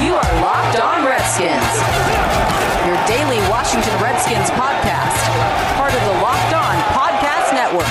You 0.00 0.14
are 0.14 0.40
Locked 0.40 0.78
On 0.78 1.04
Redskins, 1.04 1.74
your 2.86 2.94
daily 3.08 3.40
Washington 3.50 4.00
Redskins 4.00 4.48
podcast, 4.50 5.18
part 5.74 5.92
of 5.92 6.00
the 6.00 6.22
Locked 6.22 6.54
On 6.54 6.76
Podcast 6.94 7.52
Network. 7.52 7.90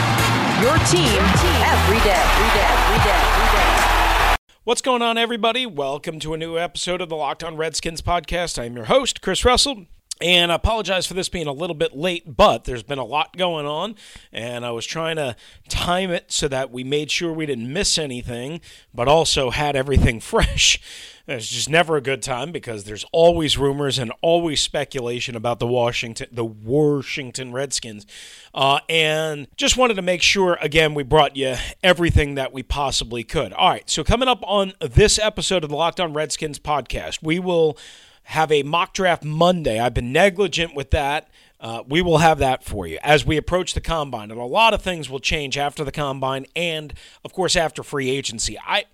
Your 0.64 0.78
team 0.88 1.20
every 1.67 2.00
day, 2.00 2.16
every 2.16 2.50
day, 2.55 2.64
every 2.64 3.04
day, 3.04 3.12
every 3.12 3.59
day. 3.59 4.36
What's 4.64 4.81
going 4.81 5.02
on, 5.02 5.17
everybody? 5.17 5.66
Welcome 5.66 6.20
to 6.20 6.34
a 6.34 6.38
new 6.38 6.58
episode 6.58 7.02
of 7.02 7.09
the 7.09 7.17
Locked 7.17 7.44
On 7.44 7.58
Redskins 7.58 8.02
podcast. 8.02 8.58
I'm 8.58 8.78
your 8.78 8.86
host, 8.86 9.22
Chris 9.22 9.44
Russell. 9.44 9.88
And 10.22 10.52
I 10.52 10.55
apologize 10.55 11.05
for 11.05 11.14
this 11.14 11.30
being 11.30 11.45
a 11.45 11.52
little 11.52 11.76
bit 11.76 11.95
late, 11.95 12.38
but 12.38 12.64
there's 12.64 12.81
been 12.81 12.98
a 12.98 13.05
lot 13.05 13.38
going 13.38 13.67
on, 13.67 13.95
and 14.31 14.66
I 14.66 14.72
was 14.72 14.86
trying 14.86 15.17
to 15.17 15.36
time 15.70 16.09
it 16.09 16.31
so 16.31 16.48
that 16.48 16.72
we 16.72 16.84
made 16.84 17.12
sure 17.12 17.31
we 17.31 17.45
didn't 17.45 17.72
miss 17.72 18.00
anything, 18.00 18.62
but 18.95 19.08
also 19.08 19.52
had 19.52 19.76
everything 19.76 20.20
fresh. 20.22 20.80
It's 21.27 21.49
just 21.49 21.70
never 21.70 21.98
a 21.98 22.02
good 22.02 22.22
time 22.22 22.54
because 22.54 22.86
there's 22.86 23.04
always 23.12 23.58
rumors 23.58 23.99
and 23.99 24.13
always 24.22 24.62
speculation 24.62 25.36
about 25.36 25.59
the 25.59 25.67
Washington, 25.67 26.27
the 26.31 26.45
Washington 26.45 27.52
Redskins, 27.52 28.06
uh, 28.53 28.80
and 28.88 29.50
just 29.58 29.75
wanted 29.75 29.95
to 29.95 30.02
make 30.02 30.22
sure 30.22 30.58
again 30.61 30.94
we 30.94 31.03
brought 31.03 31.36
you 31.36 31.55
everything 31.83 32.36
that 32.36 32.53
we 32.53 32.64
possibly 32.64 33.25
could. 33.25 33.52
All 33.52 33.70
right, 33.70 33.89
so 33.89 34.05
coming 34.05 34.30
up 34.30 34.39
on 34.44 34.72
this 34.80 35.20
episode 35.20 35.66
of 35.66 35.70
the 35.70 35.75
Locked 35.75 36.00
On 36.00 36.14
Redskins 36.14 36.59
podcast, 36.59 37.20
we 37.22 37.39
will 37.39 37.78
have 38.23 38.50
a 38.50 38.64
mock 38.64 38.94
draft 38.94 39.25
Monday. 39.25 39.81
I've 39.81 39.94
been 39.94 40.14
negligent 40.14 40.75
with 40.75 40.92
that. 40.92 41.28
Uh, 41.59 41.83
we 41.86 42.02
will 42.02 42.20
have 42.20 42.39
that 42.39 42.64
for 42.64 42.88
you 42.88 43.00
as 43.03 43.25
we 43.25 43.36
approach 43.36 43.73
the 43.73 43.81
combine, 43.81 44.31
and 44.31 44.39
a 44.39 44.45
lot 44.45 44.73
of 44.73 44.81
things 44.81 45.09
will 45.09 45.20
change 45.20 45.58
after 45.58 45.83
the 45.83 45.92
combine, 45.92 46.45
and 46.55 46.94
of 47.25 47.33
course 47.33 47.58
after 47.58 47.83
free 47.83 48.09
agency. 48.09 48.58
I 48.66 48.86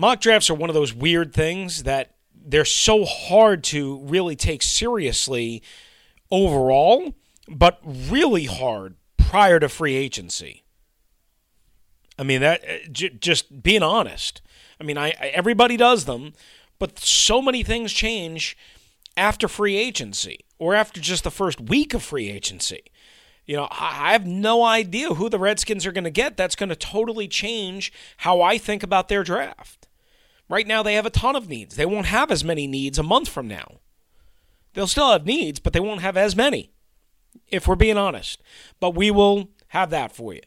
mock 0.00 0.20
drafts 0.20 0.48
are 0.48 0.54
one 0.54 0.70
of 0.70 0.74
those 0.74 0.94
weird 0.94 1.34
things 1.34 1.82
that 1.82 2.14
they're 2.34 2.64
so 2.64 3.04
hard 3.04 3.62
to 3.62 3.98
really 3.98 4.34
take 4.34 4.62
seriously 4.62 5.62
overall, 6.30 7.14
but 7.46 7.78
really 7.84 8.46
hard 8.46 8.96
prior 9.18 9.60
to 9.60 9.68
free 9.68 9.94
agency. 9.94 10.64
I 12.18 12.22
mean 12.22 12.40
that 12.40 12.62
uh, 12.64 12.88
j- 12.90 13.10
just 13.20 13.62
being 13.62 13.82
honest. 13.82 14.40
I 14.80 14.84
mean, 14.84 14.96
I, 14.96 15.08
I 15.20 15.26
everybody 15.34 15.76
does 15.76 16.06
them, 16.06 16.32
but 16.78 16.98
so 16.98 17.42
many 17.42 17.62
things 17.62 17.92
change 17.92 18.56
after 19.18 19.48
free 19.48 19.76
agency 19.76 20.40
or 20.58 20.74
after 20.74 21.00
just 21.00 21.24
the 21.24 21.30
first 21.30 21.60
week 21.60 21.92
of 21.92 22.02
free 22.02 22.30
agency. 22.30 22.84
You 23.44 23.56
know, 23.56 23.68
I 23.70 24.12
have 24.12 24.26
no 24.26 24.64
idea 24.64 25.14
who 25.14 25.28
the 25.28 25.38
Redskins 25.38 25.84
are 25.84 25.92
going 25.92 26.04
to 26.04 26.10
get. 26.10 26.36
That's 26.36 26.54
going 26.56 26.68
to 26.68 26.76
totally 26.76 27.26
change 27.26 27.92
how 28.18 28.40
I 28.40 28.58
think 28.58 28.82
about 28.82 29.08
their 29.08 29.24
draft. 29.24 29.79
Right 30.50 30.66
now, 30.66 30.82
they 30.82 30.94
have 30.94 31.06
a 31.06 31.10
ton 31.10 31.36
of 31.36 31.48
needs. 31.48 31.76
They 31.76 31.86
won't 31.86 32.06
have 32.06 32.32
as 32.32 32.42
many 32.42 32.66
needs 32.66 32.98
a 32.98 33.04
month 33.04 33.28
from 33.28 33.46
now. 33.46 33.78
They'll 34.74 34.88
still 34.88 35.12
have 35.12 35.24
needs, 35.24 35.60
but 35.60 35.72
they 35.72 35.78
won't 35.78 36.02
have 36.02 36.16
as 36.16 36.34
many, 36.34 36.72
if 37.48 37.68
we're 37.68 37.76
being 37.76 37.96
honest. 37.96 38.42
But 38.80 38.96
we 38.96 39.12
will 39.12 39.50
have 39.68 39.90
that 39.90 40.10
for 40.10 40.34
you, 40.34 40.42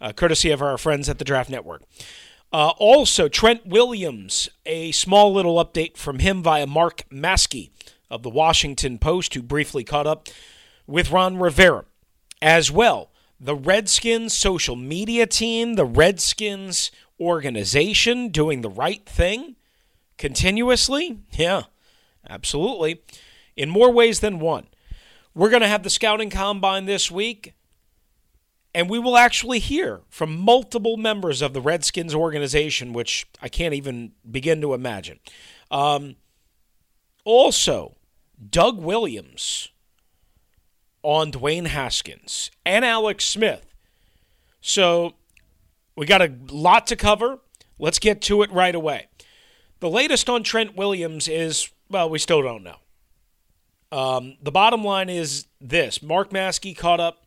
uh, 0.00 0.12
courtesy 0.12 0.52
of 0.52 0.62
our 0.62 0.78
friends 0.78 1.08
at 1.08 1.18
the 1.18 1.24
Draft 1.24 1.50
Network. 1.50 1.82
Uh, 2.52 2.68
also, 2.78 3.28
Trent 3.28 3.66
Williams, 3.66 4.48
a 4.64 4.92
small 4.92 5.32
little 5.32 5.56
update 5.56 5.96
from 5.96 6.20
him 6.20 6.40
via 6.40 6.68
Mark 6.68 7.02
Maske 7.10 7.70
of 8.08 8.22
the 8.22 8.30
Washington 8.30 8.98
Post, 8.98 9.34
who 9.34 9.42
briefly 9.42 9.82
caught 9.82 10.06
up 10.06 10.28
with 10.86 11.10
Ron 11.10 11.38
Rivera. 11.38 11.86
As 12.40 12.70
well, 12.70 13.10
the 13.40 13.56
Redskins 13.56 14.32
social 14.32 14.76
media 14.76 15.26
team, 15.26 15.74
the 15.74 15.84
Redskins 15.84 16.92
organization 17.20 18.28
doing 18.28 18.60
the 18.60 18.70
right 18.70 19.04
thing 19.06 19.56
continuously. 20.18 21.18
Yeah, 21.32 21.62
absolutely. 22.28 23.02
In 23.56 23.68
more 23.68 23.90
ways 23.90 24.20
than 24.20 24.38
one. 24.38 24.66
We're 25.34 25.50
going 25.50 25.62
to 25.62 25.68
have 25.68 25.82
the 25.82 25.90
scouting 25.90 26.30
combine 26.30 26.86
this 26.86 27.10
week. 27.10 27.54
And 28.76 28.90
we 28.90 28.98
will 28.98 29.16
actually 29.16 29.60
hear 29.60 30.00
from 30.08 30.36
multiple 30.36 30.96
members 30.96 31.42
of 31.42 31.52
the 31.52 31.60
Redskins 31.60 32.12
organization, 32.14 32.92
which 32.92 33.26
I 33.40 33.48
can't 33.48 33.74
even 33.74 34.12
begin 34.28 34.60
to 34.62 34.74
imagine. 34.74 35.20
Um, 35.70 36.16
also, 37.24 37.94
Doug 38.50 38.80
Williams 38.80 39.68
on 41.04 41.30
Dwayne 41.30 41.68
Haskins 41.68 42.50
and 42.66 42.84
Alex 42.84 43.24
Smith. 43.26 43.64
So 44.60 45.14
we 45.96 46.06
got 46.06 46.22
a 46.22 46.32
lot 46.50 46.86
to 46.88 46.96
cover. 46.96 47.38
Let's 47.78 47.98
get 47.98 48.22
to 48.22 48.42
it 48.42 48.52
right 48.52 48.74
away. 48.74 49.08
The 49.80 49.90
latest 49.90 50.28
on 50.28 50.42
Trent 50.42 50.76
Williams 50.76 51.28
is, 51.28 51.70
well, 51.90 52.08
we 52.08 52.18
still 52.18 52.42
don't 52.42 52.62
know. 52.62 52.76
Um, 53.92 54.36
the 54.42 54.50
bottom 54.50 54.82
line 54.82 55.08
is 55.08 55.46
this 55.60 56.02
Mark 56.02 56.30
Maske 56.30 56.76
caught 56.76 57.00
up 57.00 57.26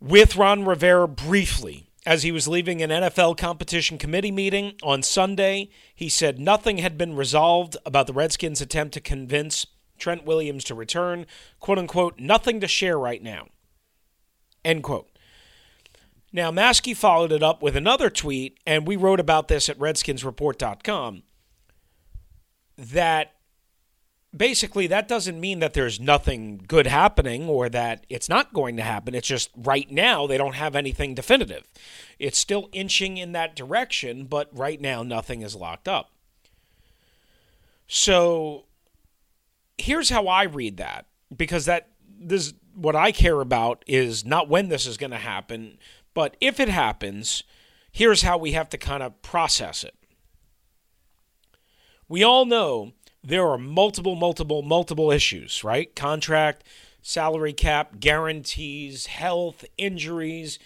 with 0.00 0.36
Ron 0.36 0.64
Rivera 0.64 1.06
briefly 1.06 1.90
as 2.06 2.22
he 2.22 2.32
was 2.32 2.48
leaving 2.48 2.80
an 2.80 2.90
NFL 2.90 3.36
competition 3.36 3.98
committee 3.98 4.30
meeting 4.30 4.74
on 4.82 5.02
Sunday. 5.02 5.68
He 5.94 6.08
said 6.08 6.38
nothing 6.38 6.78
had 6.78 6.96
been 6.96 7.14
resolved 7.14 7.76
about 7.84 8.06
the 8.06 8.12
Redskins' 8.12 8.60
attempt 8.60 8.94
to 8.94 9.00
convince 9.00 9.66
Trent 9.98 10.24
Williams 10.24 10.64
to 10.64 10.74
return. 10.74 11.26
Quote 11.60 11.78
unquote, 11.78 12.18
nothing 12.18 12.60
to 12.60 12.68
share 12.68 12.98
right 12.98 13.22
now. 13.22 13.48
End 14.64 14.82
quote. 14.82 15.10
Now, 16.32 16.50
Maske 16.50 16.96
followed 16.96 17.32
it 17.32 17.42
up 17.42 17.62
with 17.62 17.74
another 17.76 18.10
tweet, 18.10 18.58
and 18.66 18.86
we 18.86 18.96
wrote 18.96 19.20
about 19.20 19.48
this 19.48 19.68
at 19.68 19.78
redskinsreport.com 19.78 21.22
that 22.76 23.32
basically 24.36 24.86
that 24.86 25.08
doesn't 25.08 25.40
mean 25.40 25.58
that 25.60 25.72
there's 25.72 25.98
nothing 25.98 26.62
good 26.68 26.86
happening 26.86 27.48
or 27.48 27.68
that 27.68 28.04
it's 28.08 28.28
not 28.28 28.52
going 28.52 28.76
to 28.76 28.82
happen. 28.82 29.14
It's 29.14 29.26
just 29.26 29.50
right 29.56 29.90
now 29.90 30.26
they 30.26 30.36
don't 30.36 30.54
have 30.54 30.76
anything 30.76 31.14
definitive. 31.14 31.64
It's 32.18 32.38
still 32.38 32.68
inching 32.72 33.16
in 33.16 33.32
that 33.32 33.56
direction, 33.56 34.26
but 34.26 34.48
right 34.52 34.80
now 34.80 35.02
nothing 35.02 35.42
is 35.42 35.56
locked 35.56 35.88
up. 35.88 36.10
So 37.86 38.66
here's 39.78 40.10
how 40.10 40.26
I 40.26 40.44
read 40.44 40.76
that 40.76 41.06
because 41.34 41.64
that 41.64 41.88
this 42.20 42.52
what 42.74 42.94
I 42.94 43.10
care 43.10 43.40
about 43.40 43.84
is 43.88 44.24
not 44.24 44.48
when 44.48 44.68
this 44.68 44.86
is 44.86 44.96
going 44.96 45.10
to 45.10 45.16
happen, 45.16 45.78
but 46.14 46.36
if 46.40 46.58
it 46.60 46.68
happens, 46.68 47.42
here's 47.90 48.22
how 48.22 48.38
we 48.38 48.52
have 48.52 48.68
to 48.70 48.78
kind 48.78 49.02
of 49.02 49.20
process 49.22 49.84
it. 49.84 49.94
We 52.08 52.22
all 52.22 52.46
know 52.46 52.92
there 53.22 53.46
are 53.48 53.58
multiple, 53.58 54.14
multiple, 54.14 54.62
multiple 54.62 55.10
issues, 55.10 55.62
right? 55.62 55.94
Contract, 55.94 56.64
salary 57.02 57.52
cap, 57.52 58.00
guarantees, 58.00 59.06
health, 59.06 59.64
injuries, 59.76 60.58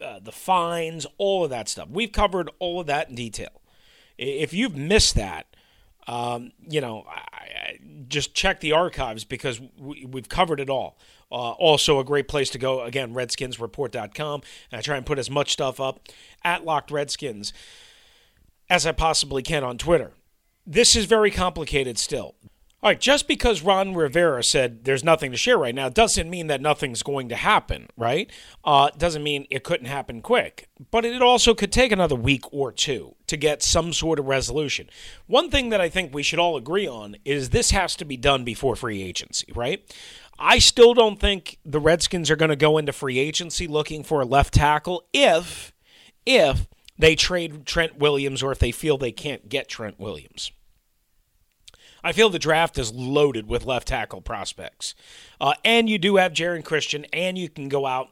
uh, 0.00 0.18
the 0.20 0.32
fines, 0.32 1.06
all 1.18 1.44
of 1.44 1.50
that 1.50 1.68
stuff. 1.68 1.88
We've 1.88 2.12
covered 2.12 2.50
all 2.58 2.80
of 2.80 2.86
that 2.86 3.08
in 3.08 3.14
detail. 3.14 3.62
If 4.18 4.52
you've 4.52 4.76
missed 4.76 5.14
that, 5.16 5.53
um, 6.06 6.52
you 6.68 6.80
know, 6.80 7.04
I, 7.08 7.18
I 7.18 7.78
just 8.08 8.34
check 8.34 8.60
the 8.60 8.72
archives 8.72 9.24
because 9.24 9.60
we, 9.78 10.08
have 10.14 10.28
covered 10.28 10.60
it 10.60 10.70
all. 10.70 10.98
Uh, 11.32 11.52
also, 11.52 11.98
a 11.98 12.04
great 12.04 12.28
place 12.28 12.50
to 12.50 12.58
go, 12.58 12.82
again, 12.82 13.12
redskinsreport.com. 13.14 14.42
And 14.70 14.78
I 14.78 14.82
try 14.82 14.96
and 14.96 15.04
put 15.06 15.18
as 15.18 15.30
much 15.30 15.52
stuff 15.52 15.80
up 15.80 16.00
at 16.44 16.64
Locked 16.64 16.90
Redskins 16.90 17.52
as 18.70 18.86
I 18.86 18.92
possibly 18.92 19.42
can 19.42 19.64
on 19.64 19.78
Twitter 19.78 20.12
this 20.66 20.96
is 20.96 21.04
very 21.04 21.30
complicated 21.30 21.98
still. 21.98 22.34
All 22.84 22.90
right, 22.90 23.00
just 23.00 23.26
because 23.26 23.62
Ron 23.62 23.94
Rivera 23.94 24.44
said 24.44 24.84
there's 24.84 25.02
nothing 25.02 25.30
to 25.30 25.38
share 25.38 25.56
right 25.56 25.74
now 25.74 25.88
doesn't 25.88 26.28
mean 26.28 26.48
that 26.48 26.60
nothing's 26.60 27.02
going 27.02 27.30
to 27.30 27.34
happen, 27.34 27.88
right? 27.96 28.30
Uh, 28.62 28.90
doesn't 28.98 29.22
mean 29.22 29.46
it 29.48 29.64
couldn't 29.64 29.86
happen 29.86 30.20
quick, 30.20 30.68
but 30.90 31.06
it 31.06 31.22
also 31.22 31.54
could 31.54 31.72
take 31.72 31.92
another 31.92 32.14
week 32.14 32.42
or 32.52 32.70
two 32.70 33.14
to 33.26 33.38
get 33.38 33.62
some 33.62 33.94
sort 33.94 34.18
of 34.18 34.26
resolution. 34.26 34.90
One 35.26 35.50
thing 35.50 35.70
that 35.70 35.80
I 35.80 35.88
think 35.88 36.12
we 36.12 36.22
should 36.22 36.38
all 36.38 36.58
agree 36.58 36.86
on 36.86 37.16
is 37.24 37.48
this 37.48 37.70
has 37.70 37.96
to 37.96 38.04
be 38.04 38.18
done 38.18 38.44
before 38.44 38.76
free 38.76 39.02
agency, 39.02 39.50
right? 39.56 39.82
I 40.38 40.58
still 40.58 40.92
don't 40.92 41.18
think 41.18 41.56
the 41.64 41.80
Redskins 41.80 42.30
are 42.30 42.36
going 42.36 42.50
to 42.50 42.54
go 42.54 42.76
into 42.76 42.92
free 42.92 43.18
agency 43.18 43.66
looking 43.66 44.04
for 44.04 44.20
a 44.20 44.26
left 44.26 44.52
tackle 44.52 45.04
if 45.14 45.72
if 46.26 46.66
they 46.98 47.16
trade 47.16 47.64
Trent 47.64 47.96
Williams 47.96 48.42
or 48.42 48.52
if 48.52 48.58
they 48.58 48.72
feel 48.72 48.98
they 48.98 49.10
can't 49.10 49.48
get 49.48 49.70
Trent 49.70 49.98
Williams. 49.98 50.52
I 52.04 52.12
feel 52.12 52.28
the 52.28 52.38
draft 52.38 52.78
is 52.78 52.92
loaded 52.92 53.48
with 53.48 53.64
left 53.64 53.88
tackle 53.88 54.20
prospects. 54.20 54.94
Uh, 55.40 55.54
and 55.64 55.88
you 55.88 55.98
do 55.98 56.16
have 56.16 56.34
Geron 56.34 56.62
Christian, 56.62 57.06
and 57.14 57.38
you 57.38 57.48
can 57.48 57.70
go 57.70 57.86
out 57.86 58.10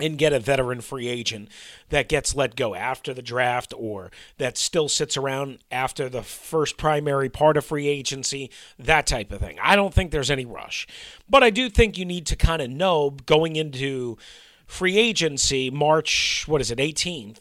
and 0.00 0.16
get 0.16 0.32
a 0.32 0.40
veteran 0.40 0.80
free 0.80 1.08
agent 1.08 1.50
that 1.90 2.08
gets 2.08 2.34
let 2.34 2.56
go 2.56 2.74
after 2.74 3.12
the 3.12 3.20
draft 3.20 3.74
or 3.76 4.10
that 4.38 4.56
still 4.56 4.88
sits 4.88 5.16
around 5.18 5.58
after 5.70 6.08
the 6.08 6.22
first 6.22 6.78
primary 6.78 7.28
part 7.28 7.58
of 7.58 7.66
free 7.66 7.86
agency, 7.86 8.50
that 8.78 9.06
type 9.06 9.30
of 9.30 9.40
thing. 9.40 9.58
I 9.62 9.76
don't 9.76 9.92
think 9.92 10.10
there's 10.10 10.30
any 10.30 10.46
rush. 10.46 10.86
But 11.28 11.42
I 11.42 11.50
do 11.50 11.68
think 11.68 11.98
you 11.98 12.06
need 12.06 12.24
to 12.26 12.36
kind 12.36 12.62
of 12.62 12.70
know 12.70 13.10
going 13.26 13.56
into 13.56 14.16
free 14.66 14.96
agency, 14.96 15.70
March, 15.70 16.44
what 16.48 16.62
is 16.62 16.70
it, 16.70 16.78
18th, 16.78 17.38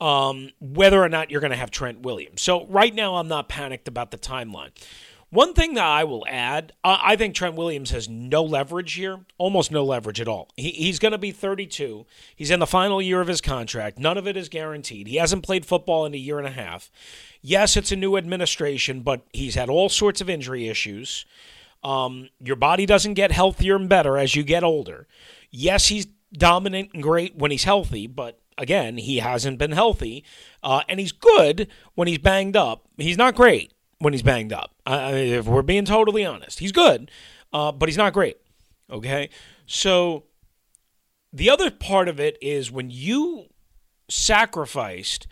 um, 0.00 0.50
whether 0.60 1.02
or 1.02 1.08
not 1.08 1.30
you're 1.30 1.40
going 1.40 1.50
to 1.50 1.56
have 1.56 1.70
Trent 1.70 2.00
Williams. 2.00 2.42
So 2.42 2.66
right 2.66 2.94
now, 2.94 3.16
I'm 3.16 3.28
not 3.28 3.48
panicked 3.48 3.88
about 3.88 4.10
the 4.10 4.18
timeline. 4.18 4.70
One 5.30 5.52
thing 5.52 5.74
that 5.74 5.84
I 5.84 6.04
will 6.04 6.24
add, 6.26 6.72
I 6.82 7.14
think 7.16 7.34
Trent 7.34 7.54
Williams 7.54 7.90
has 7.90 8.08
no 8.08 8.42
leverage 8.42 8.94
here, 8.94 9.20
almost 9.36 9.70
no 9.70 9.84
leverage 9.84 10.22
at 10.22 10.28
all. 10.28 10.48
He, 10.56 10.70
he's 10.70 10.98
going 10.98 11.12
to 11.12 11.18
be 11.18 11.32
32. 11.32 12.06
He's 12.34 12.50
in 12.50 12.60
the 12.60 12.66
final 12.66 13.02
year 13.02 13.20
of 13.20 13.28
his 13.28 13.42
contract. 13.42 13.98
None 13.98 14.16
of 14.16 14.26
it 14.26 14.38
is 14.38 14.48
guaranteed. 14.48 15.06
He 15.06 15.16
hasn't 15.16 15.44
played 15.44 15.66
football 15.66 16.06
in 16.06 16.14
a 16.14 16.18
year 16.18 16.38
and 16.38 16.46
a 16.46 16.52
half. 16.52 16.90
Yes, 17.42 17.76
it's 17.76 17.92
a 17.92 17.96
new 17.96 18.16
administration, 18.16 19.02
but 19.02 19.26
he's 19.34 19.54
had 19.54 19.68
all 19.68 19.90
sorts 19.90 20.22
of 20.22 20.30
injury 20.30 20.66
issues. 20.66 21.26
Um, 21.84 22.30
your 22.40 22.56
body 22.56 22.86
doesn't 22.86 23.14
get 23.14 23.30
healthier 23.30 23.76
and 23.76 23.88
better 23.88 24.16
as 24.16 24.34
you 24.34 24.42
get 24.42 24.64
older. 24.64 25.06
Yes, 25.50 25.88
he's 25.88 26.06
dominant 26.32 26.90
and 26.94 27.02
great 27.02 27.36
when 27.36 27.50
he's 27.50 27.64
healthy, 27.64 28.06
but 28.06 28.40
again, 28.58 28.98
he 28.98 29.18
hasn't 29.18 29.58
been 29.58 29.72
healthy. 29.72 30.24
Uh, 30.62 30.82
and 30.88 31.00
he's 31.00 31.12
good 31.12 31.68
when 31.94 32.08
he's 32.08 32.18
banged 32.18 32.56
up. 32.56 32.84
He's 32.96 33.16
not 33.16 33.34
great 33.34 33.72
when 33.98 34.12
he's 34.12 34.22
banged 34.22 34.52
up. 34.52 34.74
I 34.84 35.12
mean, 35.12 35.32
if 35.34 35.46
we're 35.46 35.62
being 35.62 35.84
totally 35.84 36.24
honest, 36.24 36.58
he's 36.58 36.72
good, 36.72 37.10
uh, 37.52 37.72
but 37.72 37.88
he's 37.88 37.96
not 37.96 38.12
great. 38.12 38.36
Okay, 38.90 39.28
so 39.66 40.24
the 41.32 41.50
other 41.50 41.70
part 41.70 42.08
of 42.08 42.18
it 42.18 42.38
is 42.40 42.70
when 42.70 42.90
you 42.90 43.46
sacrificed 44.08 45.26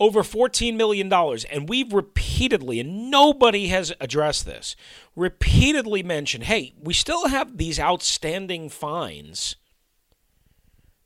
over 0.00 0.22
$14 0.22 0.76
million, 0.76 1.12
and 1.12 1.68
we've 1.68 1.92
repeatedly, 1.92 2.78
and 2.80 3.10
nobody 3.10 3.68
has 3.68 3.92
addressed 4.00 4.44
this, 4.44 4.76
repeatedly 5.16 6.02
mentioned 6.02 6.44
hey, 6.44 6.74
we 6.80 6.92
still 6.94 7.28
have 7.28 7.56
these 7.56 7.80
outstanding 7.80 8.68
fines 8.68 9.56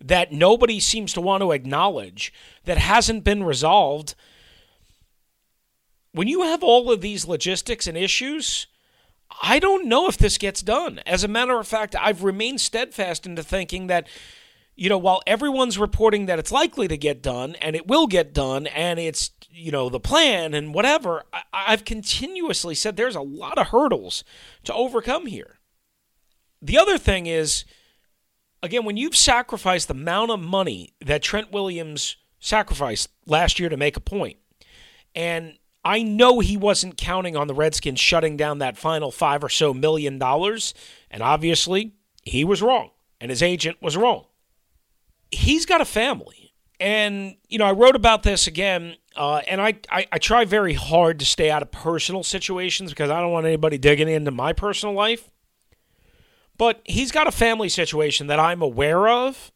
that 0.03 0.33
nobody 0.33 0.81
seems 0.81 1.13
to 1.13 1.21
want 1.21 1.43
to 1.43 1.53
acknowledge 1.53 2.33
that 2.65 2.79
hasn't 2.79 3.25
been 3.25 3.45
resolved 3.45 4.15
when 6.13 6.29
you 6.29 6.43
have 6.43 6.63
all 6.63 6.91
of 6.91 7.01
these 7.01 7.27
logistics 7.27 7.87
and 7.87 7.97
issues, 7.97 8.67
I 9.43 9.59
don't 9.59 9.87
know 9.87 10.09
if 10.09 10.19
this 10.19 10.39
gets 10.39 10.63
done. 10.63 11.01
As 11.07 11.25
a 11.25 11.29
matter 11.29 11.59
of 11.59 11.67
fact, 11.67 11.97
I've 11.99 12.23
remained 12.23 12.61
steadfast 12.61 13.27
into 13.27 13.43
thinking 13.43 13.87
that, 13.87 14.07
you 14.77 14.89
know, 14.89 14.99
while 14.99 15.23
everyone's 15.27 15.79
reporting 15.79 16.27
that 16.27 16.39
it's 16.39 16.53
likely 16.53 16.87
to 16.89 16.97
get 16.99 17.23
done 17.23 17.55
and 17.57 17.75
it 17.75 17.87
will 17.87 18.07
get 18.07 18.35
done 18.35 18.67
and 18.67 18.99
it's, 18.99 19.31
you 19.51 19.73
know, 19.73 19.89
the 19.89 20.01
plan 20.01 20.55
and 20.55 20.75
whatever, 20.75 21.25
I- 21.33 21.71
have 21.71 21.85
continuously 21.85 22.75
said 22.75 22.97
there's 22.97 23.17
a 23.17 23.23
lot 23.23 23.59
of 23.59 23.69
hurdles 23.69 24.23
to 24.65 24.75
overcome 24.75 25.27
here. 25.27 25.59
The 26.61 26.79
other 26.79 26.99
thing 26.99 27.27
is, 27.27 27.65
again, 28.63 28.85
when 28.85 28.97
you've 28.97 29.17
sacrificed 29.17 29.89
the 29.89 29.95
amount 29.95 30.31
of 30.31 30.41
money 30.41 30.95
that 31.05 31.23
Trent 31.23 31.53
Williams 31.53 32.17
sacrificed 32.39 33.09
last 33.27 33.59
year 33.59 33.69
to 33.69 33.77
make 33.77 33.97
a 33.97 34.01
point, 34.01 34.37
and 35.15 35.59
I 35.85 36.03
know 36.03 36.39
he 36.39 36.57
wasn't 36.57 36.97
counting 36.97 37.37
on 37.37 37.49
the 37.49 37.55
Redskins 37.55 38.01
shutting 38.01 38.37
down 38.37 38.59
that 38.59 38.79
final 38.79 39.11
five 39.11 39.43
or 39.43 39.49
so 39.49 39.75
million 39.75 40.19
dollars, 40.19 40.75
and 41.11 41.23
obviously 41.23 41.93
he 42.23 42.45
was 42.45 42.63
wrong, 42.63 42.91
and 43.21 43.31
his 43.31 43.43
agent 43.43 43.79
was 43.81 43.97
wrong. 43.97 44.27
He's 45.31 45.67
got 45.67 45.81
a 45.81 45.87
family, 45.87 46.55
and 46.79 47.37
you 47.49 47.59
know 47.59 47.67
I 47.67 47.73
wrote 47.73 47.97
about 47.97 48.23
this 48.23 48.47
again, 48.47 48.97
uh, 49.17 49.39
and 49.49 49.61
I, 49.61 49.75
I 49.91 50.07
I 50.13 50.19
try 50.19 50.45
very 50.45 50.75
hard 50.75 51.19
to 51.19 51.27
stay 51.27 51.51
out 51.51 51.63
of 51.63 51.73
personal 51.73 52.23
situations 52.23 52.91
because 52.91 53.11
I 53.11 53.21
don't 53.21 53.33
want 53.33 53.47
anybody 53.47 53.77
digging 53.77 54.09
into 54.09 54.31
my 54.31 54.53
personal 54.53 54.95
life. 54.95 55.32
But 56.59 56.81
he's 56.85 57.13
got 57.13 57.27
a 57.27 57.33
family 57.33 57.69
situation 57.69 58.27
that 58.29 58.41
I'm 58.41 58.63
aware 58.63 59.09
of. 59.09 59.53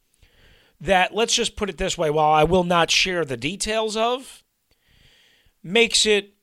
That 0.80 1.14
let's 1.14 1.34
just 1.34 1.56
put 1.56 1.70
it 1.70 1.78
this 1.78 1.96
way: 1.96 2.10
while 2.10 2.32
I 2.32 2.44
will 2.44 2.64
not 2.64 2.90
share 2.90 3.24
the 3.24 3.36
details 3.36 3.96
of 3.96 4.42
makes 5.62 6.06
it 6.06 6.34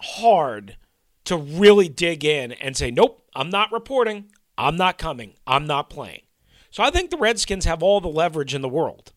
hard 0.00 0.76
to 1.24 1.36
really 1.36 1.88
dig 1.88 2.24
in 2.24 2.52
and 2.52 2.76
say, 2.76 2.90
nope, 2.90 3.24
I'm 3.34 3.50
not 3.50 3.72
reporting. 3.72 4.30
I'm 4.56 4.76
not 4.76 4.98
coming. 4.98 5.34
I'm 5.46 5.66
not 5.66 5.90
playing. 5.90 6.22
So 6.70 6.82
I 6.82 6.90
think 6.90 7.10
the 7.10 7.16
Redskins 7.16 7.64
have 7.64 7.82
all 7.82 8.00
the 8.00 8.08
leverage 8.08 8.54
in 8.54 8.62
the 8.62 8.68
world. 8.68 9.12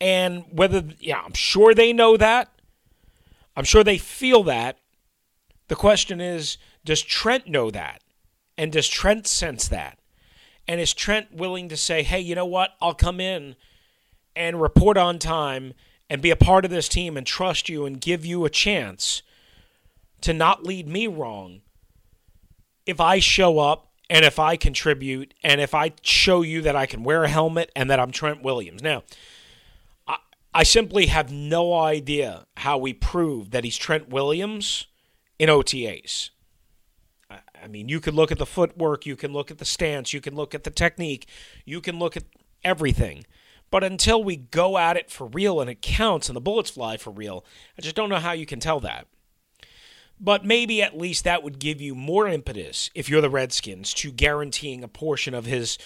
And 0.00 0.44
whether, 0.50 0.84
yeah, 0.98 1.20
I'm 1.24 1.34
sure 1.34 1.74
they 1.74 1.92
know 1.92 2.16
that. 2.16 2.50
I'm 3.56 3.64
sure 3.64 3.84
they 3.84 3.98
feel 3.98 4.42
that. 4.44 4.78
The 5.68 5.76
question 5.76 6.20
is, 6.20 6.58
does 6.84 7.02
Trent 7.02 7.46
know 7.46 7.70
that? 7.70 8.02
And 8.60 8.70
does 8.70 8.88
Trent 8.88 9.26
sense 9.26 9.68
that? 9.68 9.98
And 10.68 10.82
is 10.82 10.92
Trent 10.92 11.32
willing 11.32 11.70
to 11.70 11.78
say, 11.78 12.02
hey, 12.02 12.20
you 12.20 12.34
know 12.34 12.44
what? 12.44 12.72
I'll 12.78 12.92
come 12.92 13.18
in 13.18 13.56
and 14.36 14.60
report 14.60 14.98
on 14.98 15.18
time 15.18 15.72
and 16.10 16.20
be 16.20 16.30
a 16.30 16.36
part 16.36 16.66
of 16.66 16.70
this 16.70 16.86
team 16.86 17.16
and 17.16 17.26
trust 17.26 17.70
you 17.70 17.86
and 17.86 17.98
give 17.98 18.26
you 18.26 18.44
a 18.44 18.50
chance 18.50 19.22
to 20.20 20.34
not 20.34 20.62
lead 20.62 20.86
me 20.86 21.06
wrong 21.06 21.62
if 22.84 23.00
I 23.00 23.18
show 23.18 23.60
up 23.60 23.92
and 24.10 24.26
if 24.26 24.38
I 24.38 24.56
contribute 24.56 25.32
and 25.42 25.58
if 25.62 25.74
I 25.74 25.92
show 26.02 26.42
you 26.42 26.60
that 26.60 26.76
I 26.76 26.84
can 26.84 27.02
wear 27.02 27.24
a 27.24 27.28
helmet 27.28 27.72
and 27.74 27.88
that 27.88 27.98
I'm 27.98 28.10
Trent 28.10 28.42
Williams. 28.42 28.82
Now, 28.82 29.04
I, 30.06 30.18
I 30.52 30.64
simply 30.64 31.06
have 31.06 31.32
no 31.32 31.72
idea 31.72 32.44
how 32.58 32.76
we 32.76 32.92
prove 32.92 33.52
that 33.52 33.64
he's 33.64 33.78
Trent 33.78 34.10
Williams 34.10 34.86
in 35.38 35.48
OTAs. 35.48 36.28
I, 37.62 37.66
mean, 37.68 37.88
you 37.88 38.00
can 38.00 38.14
look 38.14 38.32
at 38.32 38.38
the 38.38 38.46
footwork, 38.46 39.06
you 39.06 39.16
can 39.16 39.32
look 39.32 39.50
at 39.50 39.58
the 39.58 39.64
stance, 39.64 40.12
you 40.12 40.20
can 40.20 40.34
look 40.34 40.54
at 40.54 40.64
the 40.64 40.70
technique, 40.70 41.26
you 41.64 41.80
can 41.80 41.98
look 41.98 42.16
at 42.16 42.24
everything. 42.64 43.24
But 43.70 43.84
until 43.84 44.22
we 44.22 44.36
go 44.36 44.78
at 44.78 44.96
it 44.96 45.10
for 45.10 45.26
real 45.28 45.60
and 45.60 45.70
it 45.70 45.80
counts 45.80 46.28
and 46.28 46.36
the 46.36 46.40
bullets 46.40 46.70
fly 46.70 46.96
for 46.96 47.10
real, 47.10 47.44
I 47.78 47.82
just 47.82 47.94
don't 47.94 48.08
know 48.08 48.16
how 48.16 48.32
you 48.32 48.46
can 48.46 48.60
tell 48.60 48.80
that. 48.80 49.06
But 50.20 50.44
maybe 50.44 50.82
at 50.82 50.98
least 50.98 51.24
that 51.24 51.42
would 51.42 51.58
give 51.58 51.80
you 51.80 51.94
more 51.94 52.28
impetus 52.28 52.90
if 52.94 53.08
you're 53.08 53.22
the 53.22 53.30
Redskins 53.30 53.94
to 53.94 54.12
guaranteeing 54.12 54.84
a 54.84 54.88
portion 54.88 55.34
of 55.34 55.46
his 55.46 55.78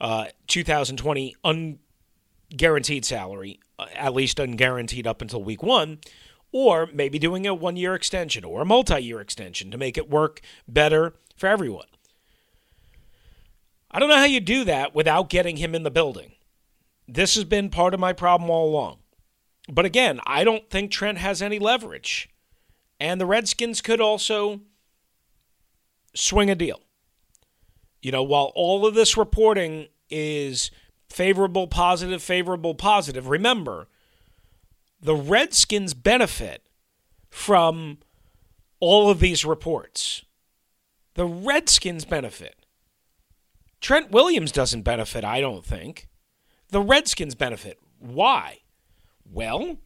uh, 0.00 0.26
2020 0.48 1.36
unguaranteed 1.44 3.04
salary, 3.04 3.60
uh, 3.78 3.86
at 3.94 4.12
least 4.12 4.38
unguaranteed 4.38 5.06
up 5.06 5.22
until 5.22 5.42
week 5.42 5.62
one, 5.62 5.98
or 6.52 6.88
maybe 6.92 7.18
doing 7.18 7.46
a 7.46 7.54
one 7.54 7.76
year 7.76 7.94
extension 7.94 8.44
or 8.44 8.62
a 8.62 8.66
multi 8.66 9.00
year 9.00 9.20
extension 9.20 9.70
to 9.70 9.78
make 9.78 9.96
it 9.96 10.10
work 10.10 10.40
better 10.66 11.14
for 11.36 11.48
everyone. 11.48 11.86
I 13.90 13.98
don't 13.98 14.08
know 14.08 14.16
how 14.16 14.24
you 14.24 14.40
do 14.40 14.64
that 14.64 14.94
without 14.94 15.28
getting 15.28 15.56
him 15.56 15.74
in 15.74 15.82
the 15.82 15.90
building. 15.90 16.32
This 17.08 17.34
has 17.34 17.44
been 17.44 17.70
part 17.70 17.92
of 17.92 18.00
my 18.00 18.12
problem 18.12 18.48
all 18.48 18.68
along. 18.68 18.98
But 19.68 19.84
again, 19.84 20.20
I 20.26 20.44
don't 20.44 20.68
think 20.70 20.90
Trent 20.90 21.18
has 21.18 21.42
any 21.42 21.58
leverage. 21.58 22.28
And 23.00 23.20
the 23.20 23.26
Redskins 23.26 23.80
could 23.80 24.00
also 24.00 24.60
swing 26.14 26.50
a 26.50 26.54
deal. 26.54 26.80
You 28.02 28.12
know, 28.12 28.22
while 28.22 28.52
all 28.54 28.86
of 28.86 28.94
this 28.94 29.16
reporting 29.16 29.88
is 30.08 30.70
favorable, 31.08 31.66
positive, 31.66 32.22
favorable, 32.22 32.74
positive, 32.74 33.28
remember, 33.28 33.88
the 35.00 35.14
Redskins 35.14 35.94
benefit 35.94 36.66
from 37.30 37.98
all 38.80 39.10
of 39.10 39.20
these 39.20 39.44
reports. 39.44 40.24
The 41.14 41.26
Redskins 41.26 42.04
benefit. 42.04 42.66
Trent 43.80 44.10
Williams 44.10 44.52
doesn't 44.52 44.82
benefit, 44.82 45.24
I 45.24 45.40
don't 45.40 45.64
think. 45.64 46.08
The 46.68 46.82
Redskins 46.82 47.34
benefit. 47.34 47.78
Why? 47.98 48.58
Well, 49.24 49.78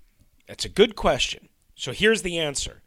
that's 0.47 0.64
a 0.64 0.68
good 0.68 0.97
question. 0.97 1.49
So 1.75 1.92
here's 1.92 2.23
the 2.23 2.38
answer. 2.38 2.83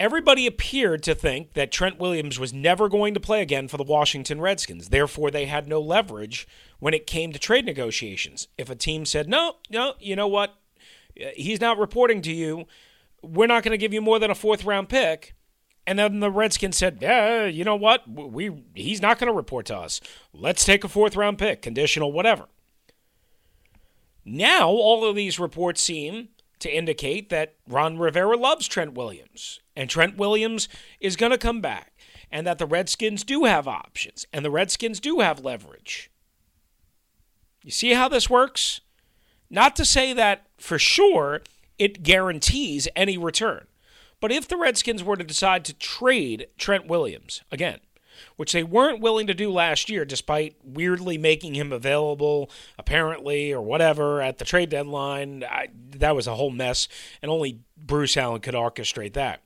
Everybody 0.00 0.46
appeared 0.46 1.04
to 1.04 1.14
think 1.14 1.52
that 1.52 1.70
Trent 1.70 2.00
Williams 2.00 2.38
was 2.38 2.52
never 2.52 2.88
going 2.88 3.14
to 3.14 3.20
play 3.20 3.40
again 3.40 3.68
for 3.68 3.76
the 3.76 3.84
Washington 3.84 4.40
Redskins. 4.40 4.88
Therefore, 4.88 5.30
they 5.30 5.46
had 5.46 5.68
no 5.68 5.80
leverage 5.80 6.48
when 6.80 6.94
it 6.94 7.06
came 7.06 7.32
to 7.32 7.38
trade 7.38 7.64
negotiations. 7.64 8.48
If 8.58 8.68
a 8.68 8.74
team 8.74 9.04
said, 9.04 9.28
no, 9.28 9.56
no, 9.70 9.94
you 10.00 10.16
know 10.16 10.26
what? 10.26 10.56
He's 11.14 11.60
not 11.60 11.78
reporting 11.78 12.22
to 12.22 12.32
you. 12.32 12.66
We're 13.22 13.46
not 13.46 13.62
going 13.62 13.70
to 13.70 13.78
give 13.78 13.92
you 13.92 14.00
more 14.00 14.18
than 14.18 14.32
a 14.32 14.34
fourth 14.34 14.64
round 14.64 14.88
pick. 14.88 15.34
And 15.86 15.98
then 15.98 16.20
the 16.20 16.30
Redskins 16.30 16.76
said, 16.76 16.98
"Yeah, 17.00 17.44
you 17.44 17.62
know 17.62 17.76
what? 17.76 18.08
We 18.08 18.64
he's 18.74 19.02
not 19.02 19.18
going 19.18 19.30
to 19.30 19.36
report 19.36 19.66
to 19.66 19.76
us. 19.76 20.00
Let's 20.32 20.64
take 20.64 20.82
a 20.82 20.88
fourth 20.88 21.14
round 21.14 21.38
pick, 21.38 21.60
conditional, 21.60 22.10
whatever." 22.10 22.46
Now 24.24 24.68
all 24.68 25.04
of 25.04 25.14
these 25.14 25.38
reports 25.38 25.82
seem 25.82 26.28
to 26.64 26.74
indicate 26.74 27.28
that 27.28 27.56
Ron 27.68 27.98
Rivera 27.98 28.38
loves 28.38 28.66
Trent 28.66 28.94
Williams 28.94 29.60
and 29.76 29.90
Trent 29.90 30.16
Williams 30.16 30.66
is 30.98 31.14
going 31.14 31.30
to 31.30 31.36
come 31.36 31.60
back 31.60 31.92
and 32.30 32.46
that 32.46 32.56
the 32.56 32.64
Redskins 32.64 33.22
do 33.22 33.44
have 33.44 33.68
options 33.68 34.26
and 34.32 34.42
the 34.42 34.50
Redskins 34.50 34.98
do 34.98 35.20
have 35.20 35.44
leverage. 35.44 36.10
You 37.62 37.70
see 37.70 37.92
how 37.92 38.08
this 38.08 38.30
works? 38.30 38.80
Not 39.50 39.76
to 39.76 39.84
say 39.84 40.14
that 40.14 40.46
for 40.56 40.78
sure 40.78 41.42
it 41.78 42.02
guarantees 42.02 42.88
any 42.96 43.18
return. 43.18 43.66
But 44.18 44.32
if 44.32 44.48
the 44.48 44.56
Redskins 44.56 45.04
were 45.04 45.16
to 45.16 45.24
decide 45.24 45.66
to 45.66 45.74
trade 45.74 46.46
Trent 46.56 46.86
Williams, 46.86 47.42
again, 47.52 47.80
which 48.36 48.52
they 48.52 48.62
weren't 48.62 49.00
willing 49.00 49.26
to 49.26 49.34
do 49.34 49.50
last 49.50 49.88
year, 49.88 50.04
despite 50.04 50.56
weirdly 50.62 51.18
making 51.18 51.54
him 51.54 51.72
available, 51.72 52.50
apparently, 52.78 53.52
or 53.52 53.62
whatever, 53.62 54.20
at 54.20 54.38
the 54.38 54.44
trade 54.44 54.70
deadline. 54.70 55.44
I, 55.44 55.68
that 55.90 56.14
was 56.16 56.26
a 56.26 56.34
whole 56.34 56.50
mess, 56.50 56.88
and 57.22 57.30
only 57.30 57.60
Bruce 57.76 58.16
Allen 58.16 58.40
could 58.40 58.54
orchestrate 58.54 59.14
that. 59.14 59.42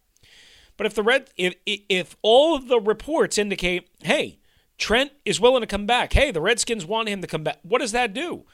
But 0.76 0.86
if 0.86 0.94
the 0.94 1.02
red, 1.02 1.30
if 1.36 1.54
if 1.66 2.16
all 2.22 2.54
of 2.54 2.68
the 2.68 2.80
reports 2.80 3.36
indicate, 3.36 3.88
hey, 4.02 4.38
Trent 4.78 5.10
is 5.24 5.40
willing 5.40 5.60
to 5.60 5.66
come 5.66 5.86
back, 5.86 6.12
hey, 6.12 6.30
the 6.30 6.40
Redskins 6.40 6.86
want 6.86 7.08
him 7.08 7.20
to 7.20 7.26
come 7.26 7.42
back, 7.42 7.58
what 7.62 7.80
does 7.80 7.92
that 7.92 8.14
do? 8.14 8.44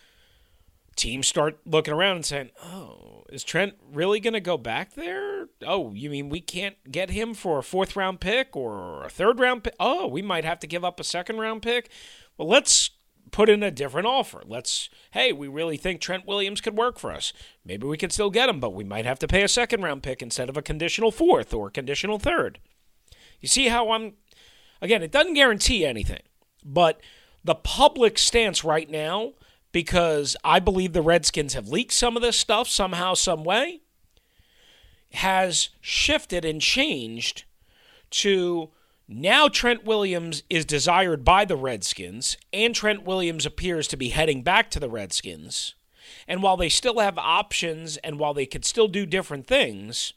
Teams 0.96 1.26
start 1.26 1.58
looking 1.66 1.92
around 1.92 2.16
and 2.16 2.24
saying, 2.24 2.50
oh, 2.64 3.13
is 3.34 3.44
Trent 3.44 3.74
really 3.92 4.20
going 4.20 4.34
to 4.34 4.40
go 4.40 4.56
back 4.56 4.94
there? 4.94 5.48
Oh, 5.66 5.92
you 5.92 6.10
mean 6.10 6.28
we 6.28 6.40
can't 6.40 6.76
get 6.90 7.10
him 7.10 7.34
for 7.34 7.58
a 7.58 7.62
fourth 7.62 7.96
round 7.96 8.20
pick 8.20 8.56
or 8.56 9.04
a 9.04 9.10
third 9.10 9.38
round 9.40 9.64
pick? 9.64 9.74
Oh, 9.80 10.06
we 10.06 10.22
might 10.22 10.44
have 10.44 10.60
to 10.60 10.66
give 10.66 10.84
up 10.84 11.00
a 11.00 11.04
second 11.04 11.38
round 11.38 11.62
pick. 11.62 11.90
Well, 12.36 12.48
let's 12.48 12.90
put 13.30 13.48
in 13.48 13.62
a 13.62 13.70
different 13.70 14.06
offer. 14.06 14.42
Let's, 14.46 14.88
hey, 15.10 15.32
we 15.32 15.48
really 15.48 15.76
think 15.76 16.00
Trent 16.00 16.26
Williams 16.26 16.60
could 16.60 16.76
work 16.76 16.98
for 16.98 17.10
us. 17.10 17.32
Maybe 17.64 17.86
we 17.86 17.96
could 17.96 18.12
still 18.12 18.30
get 18.30 18.48
him, 18.48 18.60
but 18.60 18.74
we 18.74 18.84
might 18.84 19.06
have 19.06 19.18
to 19.18 19.26
pay 19.26 19.42
a 19.42 19.48
second 19.48 19.82
round 19.82 20.02
pick 20.02 20.22
instead 20.22 20.48
of 20.48 20.56
a 20.56 20.62
conditional 20.62 21.10
fourth 21.10 21.52
or 21.52 21.70
conditional 21.70 22.18
third. 22.18 22.60
You 23.40 23.48
see 23.48 23.68
how 23.68 23.90
I'm, 23.90 24.14
again, 24.80 25.02
it 25.02 25.10
doesn't 25.10 25.34
guarantee 25.34 25.84
anything, 25.84 26.22
but 26.64 27.00
the 27.42 27.56
public 27.56 28.18
stance 28.18 28.62
right 28.62 28.88
now, 28.88 29.32
because 29.74 30.36
I 30.44 30.60
believe 30.60 30.92
the 30.92 31.02
Redskins 31.02 31.54
have 31.54 31.68
leaked 31.68 31.92
some 31.92 32.14
of 32.14 32.22
this 32.22 32.38
stuff 32.38 32.68
somehow, 32.68 33.14
some 33.14 33.42
way, 33.42 33.80
has 35.14 35.70
shifted 35.80 36.44
and 36.44 36.60
changed 36.60 37.42
to 38.10 38.70
now 39.08 39.48
Trent 39.48 39.84
Williams 39.84 40.44
is 40.48 40.64
desired 40.64 41.24
by 41.24 41.44
the 41.44 41.56
Redskins, 41.56 42.36
and 42.52 42.72
Trent 42.72 43.02
Williams 43.02 43.44
appears 43.44 43.88
to 43.88 43.96
be 43.96 44.10
heading 44.10 44.42
back 44.42 44.70
to 44.70 44.78
the 44.78 44.88
Redskins. 44.88 45.74
And 46.28 46.40
while 46.40 46.56
they 46.56 46.68
still 46.68 47.00
have 47.00 47.18
options 47.18 47.96
and 47.96 48.20
while 48.20 48.32
they 48.32 48.46
could 48.46 48.64
still 48.64 48.86
do 48.86 49.04
different 49.04 49.48
things, 49.48 50.12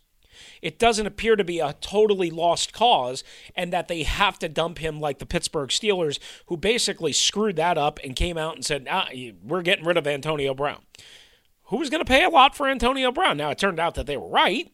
it 0.62 0.80
doesn't 0.80 1.06
appear 1.06 1.36
to 1.36 1.44
be 1.44 1.60
a 1.60 1.74
totally 1.82 2.30
lost 2.30 2.74
cause 2.74 3.24
and 3.56 3.72
that 3.74 3.88
they 3.88 4.04
have 4.04 4.40
to 4.40 4.50
dump 4.50 4.80
him 4.80 5.00
like 5.00 5.20
the 5.20 5.26
Pittsburgh 5.26 5.70
Steelers, 5.70 6.20
who 6.48 6.58
basically 6.58 7.14
screwed 7.14 7.56
that 7.56 7.78
up 7.78 8.00
and 8.04 8.16
came 8.16 8.38
out 8.38 8.56
and 8.56 8.66
said, 8.66 8.88
ah, 8.90 9.10
We're 9.44 9.62
getting 9.62 9.86
rid 9.86 9.98
of 9.98 10.08
Antonio 10.08 10.54
Brown. 10.54 10.82
Who 11.66 11.78
was 11.78 11.90
going 11.90 12.04
to 12.04 12.10
pay 12.10 12.24
a 12.24 12.30
lot 12.30 12.56
for 12.56 12.68
Antonio 12.68 13.12
Brown? 13.12 13.38
Now, 13.38 13.50
it 13.50 13.58
turned 13.58 13.80
out 13.80 13.96
that 13.96 14.06
they 14.06 14.18
were 14.18 14.30
right. 14.30 14.72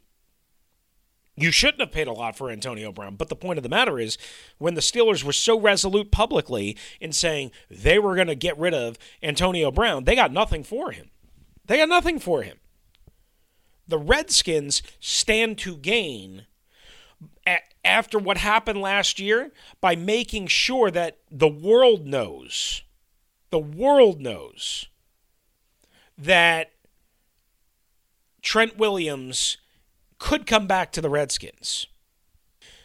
You 1.35 1.49
shouldn't 1.49 1.79
have 1.79 1.91
paid 1.91 2.07
a 2.07 2.13
lot 2.13 2.37
for 2.37 2.51
Antonio 2.51 2.91
Brown. 2.91 3.15
But 3.15 3.29
the 3.29 3.35
point 3.35 3.57
of 3.57 3.63
the 3.63 3.69
matter 3.69 3.99
is, 3.99 4.17
when 4.59 4.75
the 4.75 4.81
Steelers 4.81 5.23
were 5.23 5.33
so 5.33 5.59
resolute 5.59 6.11
publicly 6.11 6.77
in 6.99 7.11
saying 7.11 7.51
they 7.71 7.97
were 7.97 8.13
going 8.13 8.27
to 8.27 8.35
get 8.35 8.57
rid 8.59 8.75
of 8.75 8.99
Antonio 9.23 9.71
Brown, 9.71 10.03
they 10.03 10.15
got 10.15 10.31
nothing 10.31 10.63
for 10.63 10.91
him. 10.91 11.09
They 11.65 11.77
got 11.77 11.89
nothing 11.89 12.19
for 12.19 12.43
him. 12.43 12.57
The 13.93 13.99
Redskins 13.99 14.81
stand 14.99 15.59
to 15.59 15.77
gain 15.77 16.47
after 17.85 18.17
what 18.17 18.37
happened 18.37 18.81
last 18.81 19.19
year 19.19 19.51
by 19.81 19.95
making 19.95 20.47
sure 20.47 20.89
that 20.89 21.19
the 21.29 21.47
world 21.47 22.07
knows, 22.07 22.81
the 23.51 23.59
world 23.59 24.19
knows 24.19 24.87
that 26.17 26.71
Trent 28.41 28.79
Williams 28.79 29.57
could 30.17 30.47
come 30.47 30.65
back 30.65 30.91
to 30.93 30.99
the 30.99 31.09
Redskins. 31.11 31.85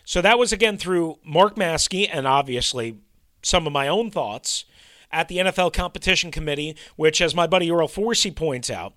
So 0.05 0.21
that 0.21 0.39
was 0.39 0.53
again 0.53 0.77
through 0.77 1.21
Mark 1.25 1.57
Maske 1.57 2.07
and 2.13 2.27
obviously 2.27 2.99
some 3.43 3.67
of 3.67 3.73
my 3.73 3.89
own 3.89 4.11
thoughts 4.11 4.67
at 5.11 5.29
the 5.29 5.39
NFL 5.39 5.73
Competition 5.73 6.31
Committee, 6.31 6.77
which, 6.97 7.23
as 7.23 7.35
my 7.35 7.47
buddy 7.47 7.71
Earl 7.71 7.89
Forcey 7.89 8.37
points 8.37 8.69
out, 8.69 8.93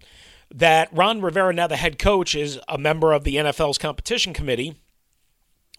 that 0.53 0.89
Ron 0.91 1.22
Rivera, 1.22 1.53
now 1.53 1.67
the 1.67 1.75
head 1.75 1.98
coach, 1.98 2.36
is 2.36 2.60
a 2.67 2.77
member 2.77 3.13
of 3.13 3.24
the 3.24 3.36
NFL's 3.36 3.77
Competition 3.77 4.34
Committee 4.34 4.75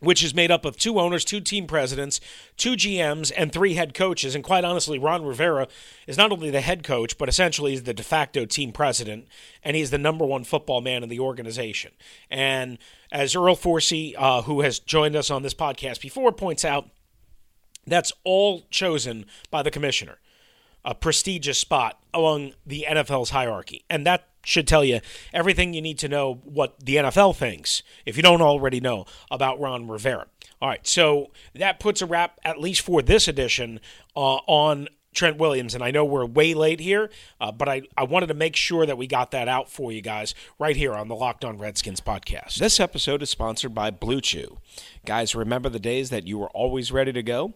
which 0.02 0.25
is 0.25 0.35
made 0.35 0.50
up 0.50 0.64
of 0.64 0.76
two 0.76 0.99
owners, 0.99 1.25
two 1.25 1.41
team 1.41 1.64
presidents, 1.64 2.21
two 2.57 2.73
GMs, 2.73 3.31
and 3.37 3.52
three 3.52 3.75
head 3.75 3.95
coaches. 3.95 4.35
And 4.35 4.43
quite 4.43 4.64
honestly, 4.64 4.99
Ron 4.99 5.25
Rivera 5.25 5.69
is 6.09 6.19
not 6.19 6.33
only 6.33 6.50
the 6.50 6.61
head 6.61 6.83
coach, 6.83 7.17
but 7.17 7.29
essentially 7.29 7.75
is 7.75 7.85
the 7.85 7.95
de 7.95 8.02
facto 8.02 8.45
team 8.45 8.73
president, 8.73 9.29
and 9.62 9.76
he's 9.76 9.91
the 9.91 9.99
number 9.99 10.26
one 10.26 10.43
football 10.43 10.81
man 10.81 11.05
in 11.05 11.09
the 11.09 11.21
organization. 11.21 11.93
And 12.29 12.79
as 13.12 13.37
Earl 13.37 13.55
Forcey, 13.55 14.14
uh, 14.19 14.43
who 14.43 14.62
has 14.62 14.81
joined 14.81 15.14
us 15.14 15.31
on 15.31 15.43
this 15.43 15.55
podcast 15.55 16.00
before, 16.00 16.33
points 16.33 16.64
out, 16.64 16.88
that's 17.87 18.12
all 18.25 18.62
chosen 18.71 19.25
by 19.52 19.62
the 19.62 19.71
commissioner. 19.71 20.19
A 20.85 20.95
prestigious 20.95 21.59
spot 21.59 22.03
among 22.12 22.55
the 22.67 22.87
NFL's 22.89 23.31
hierarchy. 23.31 23.85
And 23.89 24.07
that 24.07 24.29
should 24.45 24.67
tell 24.67 24.85
you 24.85 25.01
everything 25.33 25.75
you 25.75 25.83
need 25.83 25.99
to 25.99 26.09
know 26.09 26.41
what 26.45 26.79
the 26.81 26.97
NFL 26.97 27.37
thinks, 27.37 27.83
if 28.05 28.17
you 28.17 28.23
don't 28.23 28.43
already 28.43 28.81
know, 28.81 29.07
about 29.31 29.61
Ron 29.61 29.89
Rivera. 29.89 30.27
All 30.61 30.69
right, 30.69 30.87
so 30.87 31.31
that 31.55 31.81
puts 31.81 32.03
a 32.03 32.07
wrap, 32.07 32.39
at 32.45 32.61
least 32.61 32.83
for 32.83 33.03
this 33.03 33.27
edition, 33.29 33.81
uh, 34.17 34.37
on 34.47 34.89
Trent 35.12 35.37
Williams. 35.37 35.75
And 35.75 35.83
I 35.83 35.91
know 35.91 36.05
we're 36.05 36.25
way 36.25 36.55
late 36.55 36.81
here, 36.81 37.11
uh, 37.41 37.53
but 37.53 37.69
I, 37.69 37.83
I 37.97 38.05
wanted 38.05 38.29
to 38.29 38.35
make 38.35 38.57
sure 38.57 38.87
that 38.87 38.97
we 38.97 39.07
got 39.07 39.31
that 39.33 39.49
out 39.49 39.71
for 39.71 39.93
you 39.93 40.01
guys 40.01 40.35
right 40.59 40.77
here 40.77 40.93
on 40.95 41.09
the 41.09 41.15
Locked 41.15 41.45
On 41.45 41.59
Redskins 41.59 42.01
podcast. 42.01 42.57
This 42.57 42.81
episode 42.81 43.23
is 43.23 43.31
sponsored 43.31 43.75
by 43.75 43.91
Blue 43.91 44.21
Chew. 44.21 44.59
Guys, 45.05 45.35
remember 45.35 45.69
the 45.69 45.81
days 45.81 46.11
that 46.11 46.27
you 46.27 46.39
were 46.39 46.51
always 46.51 46.93
ready 46.93 47.12
to 47.12 47.23
go? 47.23 47.55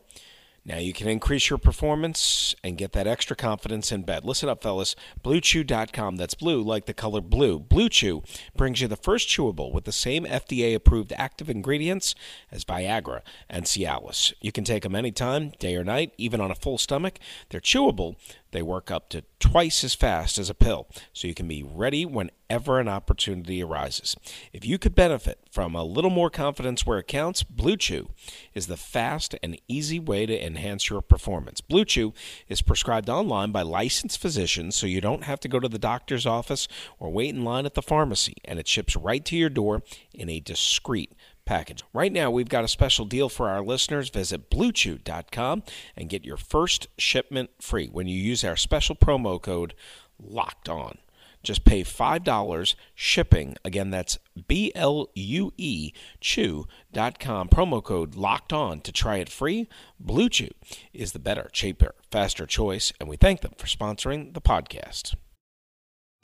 Now 0.66 0.78
you 0.78 0.92
can 0.92 1.06
increase 1.06 1.48
your 1.48 1.60
performance 1.60 2.56
and 2.64 2.76
get 2.76 2.90
that 2.92 3.06
extra 3.06 3.36
confidence 3.36 3.92
in 3.92 4.02
bed. 4.02 4.24
Listen 4.24 4.48
up, 4.48 4.64
fellas. 4.64 4.96
BlueChew.com. 5.22 6.16
That's 6.16 6.34
blue 6.34 6.60
like 6.60 6.86
the 6.86 6.92
color 6.92 7.20
blue. 7.20 7.60
Blue 7.60 7.88
Chew 7.88 8.24
brings 8.56 8.80
you 8.80 8.88
the 8.88 8.96
first 8.96 9.28
chewable 9.28 9.72
with 9.72 9.84
the 9.84 9.92
same 9.92 10.24
FDA 10.24 10.74
approved 10.74 11.12
active 11.16 11.48
ingredients 11.48 12.16
as 12.50 12.64
Viagra 12.64 13.20
and 13.48 13.64
Cialis. 13.64 14.32
You 14.40 14.50
can 14.50 14.64
take 14.64 14.82
them 14.82 14.96
anytime, 14.96 15.52
day 15.60 15.76
or 15.76 15.84
night, 15.84 16.12
even 16.18 16.40
on 16.40 16.50
a 16.50 16.56
full 16.56 16.78
stomach. 16.78 17.20
They're 17.50 17.60
chewable 17.60 18.16
they 18.56 18.62
work 18.62 18.90
up 18.90 19.10
to 19.10 19.22
twice 19.38 19.84
as 19.84 19.94
fast 19.94 20.38
as 20.38 20.48
a 20.48 20.54
pill, 20.54 20.88
so 21.12 21.28
you 21.28 21.34
can 21.34 21.46
be 21.46 21.62
ready 21.62 22.06
whenever 22.06 22.80
an 22.80 22.88
opportunity 22.88 23.62
arises. 23.62 24.16
If 24.52 24.64
you 24.64 24.78
could 24.78 24.94
benefit 24.94 25.38
from 25.50 25.74
a 25.74 25.84
little 25.84 26.10
more 26.10 26.30
confidence 26.30 26.86
where 26.86 26.98
it 26.98 27.06
counts, 27.06 27.42
Blue 27.42 27.76
Chew 27.76 28.08
is 28.54 28.66
the 28.66 28.76
fast 28.76 29.34
and 29.42 29.60
easy 29.68 30.00
way 30.00 30.24
to 30.24 30.46
enhance 30.46 30.88
your 30.88 31.02
performance. 31.02 31.60
Blue 31.60 31.84
Chew 31.84 32.14
is 32.48 32.62
prescribed 32.62 33.10
online 33.10 33.52
by 33.52 33.62
licensed 33.62 34.20
physicians, 34.20 34.74
so 34.74 34.86
you 34.86 35.00
don't 35.00 35.24
have 35.24 35.40
to 35.40 35.48
go 35.48 35.60
to 35.60 35.68
the 35.68 35.78
doctor's 35.78 36.24
office 36.26 36.66
or 36.98 37.10
wait 37.10 37.34
in 37.34 37.44
line 37.44 37.66
at 37.66 37.74
the 37.74 37.82
pharmacy, 37.82 38.36
and 38.44 38.58
it 38.58 38.66
ships 38.66 38.96
right 38.96 39.24
to 39.26 39.36
your 39.36 39.50
door 39.50 39.82
in 40.14 40.30
a 40.30 40.40
discreet 40.40 41.12
package. 41.46 41.82
Right 41.94 42.12
now, 42.12 42.30
we've 42.30 42.48
got 42.48 42.64
a 42.64 42.68
special 42.68 43.06
deal 43.06 43.28
for 43.28 43.48
our 43.48 43.62
listeners. 43.62 44.10
Visit 44.10 44.50
bluechew.com 44.50 45.62
and 45.96 46.08
get 46.08 46.24
your 46.24 46.36
first 46.36 46.88
shipment 46.98 47.50
free 47.60 47.88
when 47.88 48.06
you 48.06 48.20
use 48.20 48.44
our 48.44 48.56
special 48.56 48.94
promo 48.94 49.40
code 49.40 49.74
LOCKED 50.22 50.68
ON. 50.68 50.98
Just 51.42 51.64
pay 51.64 51.84
$5 51.84 52.74
shipping. 52.94 53.56
Again, 53.64 53.90
that's 53.90 54.18
B 54.48 54.72
L 54.74 55.08
U 55.14 55.52
E 55.56 55.92
chew.com. 56.20 57.48
Promo 57.48 57.82
code 57.84 58.16
locked 58.16 58.52
on 58.52 58.80
to 58.80 58.90
try 58.90 59.18
it 59.18 59.28
free. 59.28 59.68
Blue 60.00 60.28
Chew 60.28 60.50
is 60.92 61.12
the 61.12 61.20
better, 61.20 61.48
cheaper, 61.52 61.94
faster 62.10 62.46
choice, 62.46 62.92
and 62.98 63.08
we 63.08 63.16
thank 63.16 63.42
them 63.42 63.52
for 63.56 63.68
sponsoring 63.68 64.34
the 64.34 64.40
podcast. 64.40 65.14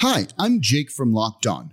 Hi, 0.00 0.26
I'm 0.36 0.60
Jake 0.60 0.90
from 0.90 1.12
Locked 1.12 1.46
On. 1.46 1.72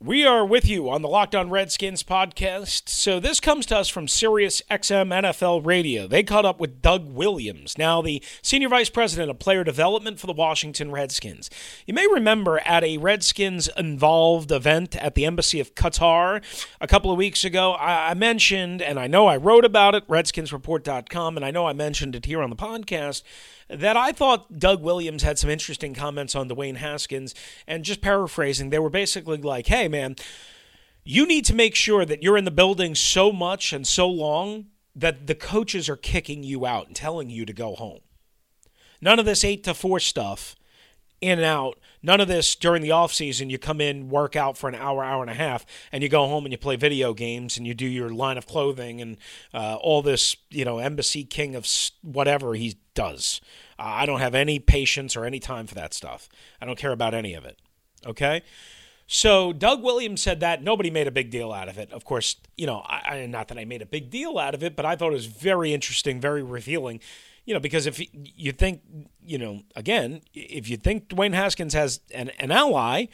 We 0.00 0.24
are 0.24 0.46
with 0.46 0.68
you 0.68 0.88
on 0.88 1.02
the 1.02 1.08
Locked 1.08 1.34
On 1.34 1.50
Redskins 1.50 2.04
podcast. 2.04 2.88
So 2.88 3.18
this 3.18 3.40
comes 3.40 3.66
to 3.66 3.78
us 3.78 3.88
from 3.88 4.06
Sirius 4.06 4.62
XM 4.70 5.08
NFL 5.08 5.66
Radio. 5.66 6.06
They 6.06 6.22
caught 6.22 6.44
up 6.44 6.60
with 6.60 6.80
Doug 6.80 7.12
Williams, 7.12 7.76
now 7.76 8.00
the 8.00 8.22
senior 8.40 8.68
vice 8.68 8.90
president 8.90 9.28
of 9.28 9.40
player 9.40 9.64
development 9.64 10.20
for 10.20 10.28
the 10.28 10.32
Washington 10.32 10.92
Redskins. 10.92 11.50
You 11.84 11.94
may 11.94 12.06
remember 12.06 12.60
at 12.60 12.84
a 12.84 12.98
Redskins 12.98 13.68
involved 13.76 14.52
event 14.52 14.94
at 14.94 15.16
the 15.16 15.24
Embassy 15.24 15.58
of 15.58 15.74
Qatar 15.74 16.44
a 16.80 16.86
couple 16.86 17.10
of 17.10 17.18
weeks 17.18 17.44
ago, 17.44 17.74
I 17.74 18.14
mentioned, 18.14 18.80
and 18.80 19.00
I 19.00 19.08
know 19.08 19.26
I 19.26 19.36
wrote 19.36 19.64
about 19.64 19.96
it, 19.96 20.06
redskinsreport.com, 20.06 21.36
and 21.36 21.44
I 21.44 21.50
know 21.50 21.66
I 21.66 21.72
mentioned 21.72 22.14
it 22.14 22.26
here 22.26 22.40
on 22.40 22.50
the 22.50 22.56
podcast 22.56 23.24
that 23.68 23.96
I 23.96 24.12
thought 24.12 24.58
Doug 24.58 24.82
Williams 24.82 25.22
had 25.22 25.38
some 25.38 25.50
interesting 25.50 25.94
comments 25.94 26.34
on 26.34 26.48
Dwayne 26.48 26.76
Haskins. 26.76 27.34
And 27.66 27.84
just 27.84 28.00
paraphrasing, 28.00 28.70
they 28.70 28.78
were 28.78 28.90
basically 28.90 29.38
like, 29.38 29.66
hey, 29.66 29.88
man, 29.88 30.16
you 31.04 31.26
need 31.26 31.44
to 31.46 31.54
make 31.54 31.74
sure 31.74 32.04
that 32.04 32.22
you're 32.22 32.36
in 32.36 32.44
the 32.44 32.50
building 32.50 32.94
so 32.94 33.32
much 33.32 33.72
and 33.72 33.86
so 33.86 34.08
long 34.08 34.66
that 34.94 35.26
the 35.26 35.34
coaches 35.34 35.88
are 35.88 35.96
kicking 35.96 36.42
you 36.42 36.66
out 36.66 36.86
and 36.86 36.96
telling 36.96 37.30
you 37.30 37.44
to 37.46 37.52
go 37.52 37.74
home. 37.74 38.00
None 39.00 39.18
of 39.18 39.24
this 39.24 39.44
eight 39.44 39.64
to 39.64 39.74
four 39.74 40.00
stuff 40.00 40.56
in 41.20 41.38
and 41.38 41.46
out. 41.46 41.78
None 42.02 42.20
of 42.20 42.28
this 42.28 42.54
during 42.54 42.82
the 42.82 42.92
off 42.92 43.12
season. 43.12 43.50
You 43.50 43.58
come 43.58 43.80
in, 43.80 44.08
work 44.08 44.36
out 44.36 44.56
for 44.56 44.68
an 44.68 44.74
hour, 44.74 45.02
hour 45.02 45.22
and 45.22 45.30
a 45.30 45.34
half, 45.34 45.66
and 45.90 46.02
you 46.02 46.08
go 46.08 46.26
home 46.26 46.44
and 46.44 46.52
you 46.52 46.58
play 46.58 46.76
video 46.76 47.12
games 47.12 47.56
and 47.56 47.66
you 47.66 47.74
do 47.74 47.86
your 47.86 48.10
line 48.10 48.38
of 48.38 48.46
clothing 48.46 49.00
and 49.00 49.16
uh, 49.52 49.76
all 49.76 50.02
this, 50.02 50.36
you 50.50 50.64
know, 50.64 50.78
embassy 50.78 51.24
king 51.24 51.54
of 51.54 51.66
whatever 52.02 52.54
he 52.54 52.78
does. 52.94 53.40
Uh, 53.78 53.82
I 53.82 54.06
don't 54.06 54.20
have 54.20 54.34
any 54.34 54.58
patience 54.58 55.16
or 55.16 55.24
any 55.24 55.40
time 55.40 55.66
for 55.66 55.74
that 55.74 55.94
stuff. 55.94 56.28
I 56.60 56.66
don't 56.66 56.78
care 56.78 56.92
about 56.92 57.14
any 57.14 57.34
of 57.34 57.44
it. 57.44 57.58
Okay. 58.06 58.42
So 59.10 59.54
Doug 59.54 59.82
Williams 59.82 60.20
said 60.20 60.40
that 60.40 60.62
nobody 60.62 60.90
made 60.90 61.06
a 61.06 61.10
big 61.10 61.30
deal 61.30 61.50
out 61.50 61.68
of 61.70 61.78
it. 61.78 61.90
Of 61.92 62.04
course, 62.04 62.36
you 62.58 62.66
know, 62.66 62.82
I, 62.86 63.24
not 63.26 63.48
that 63.48 63.58
I 63.58 63.64
made 63.64 63.80
a 63.80 63.86
big 63.86 64.10
deal 64.10 64.38
out 64.38 64.54
of 64.54 64.62
it, 64.62 64.76
but 64.76 64.84
I 64.84 64.96
thought 64.96 65.12
it 65.12 65.14
was 65.14 65.26
very 65.26 65.72
interesting, 65.72 66.20
very 66.20 66.42
revealing 66.42 67.00
you 67.48 67.54
know, 67.54 67.60
because 67.60 67.86
if 67.86 67.98
you 68.12 68.52
think, 68.52 68.82
you 69.24 69.38
know, 69.38 69.62
again, 69.74 70.20
if 70.34 70.68
you 70.68 70.76
think 70.76 71.08
Dwayne 71.08 71.32
Haskins 71.32 71.72
has 71.72 72.00
an, 72.12 72.28
an 72.38 72.50
ally 72.50 73.06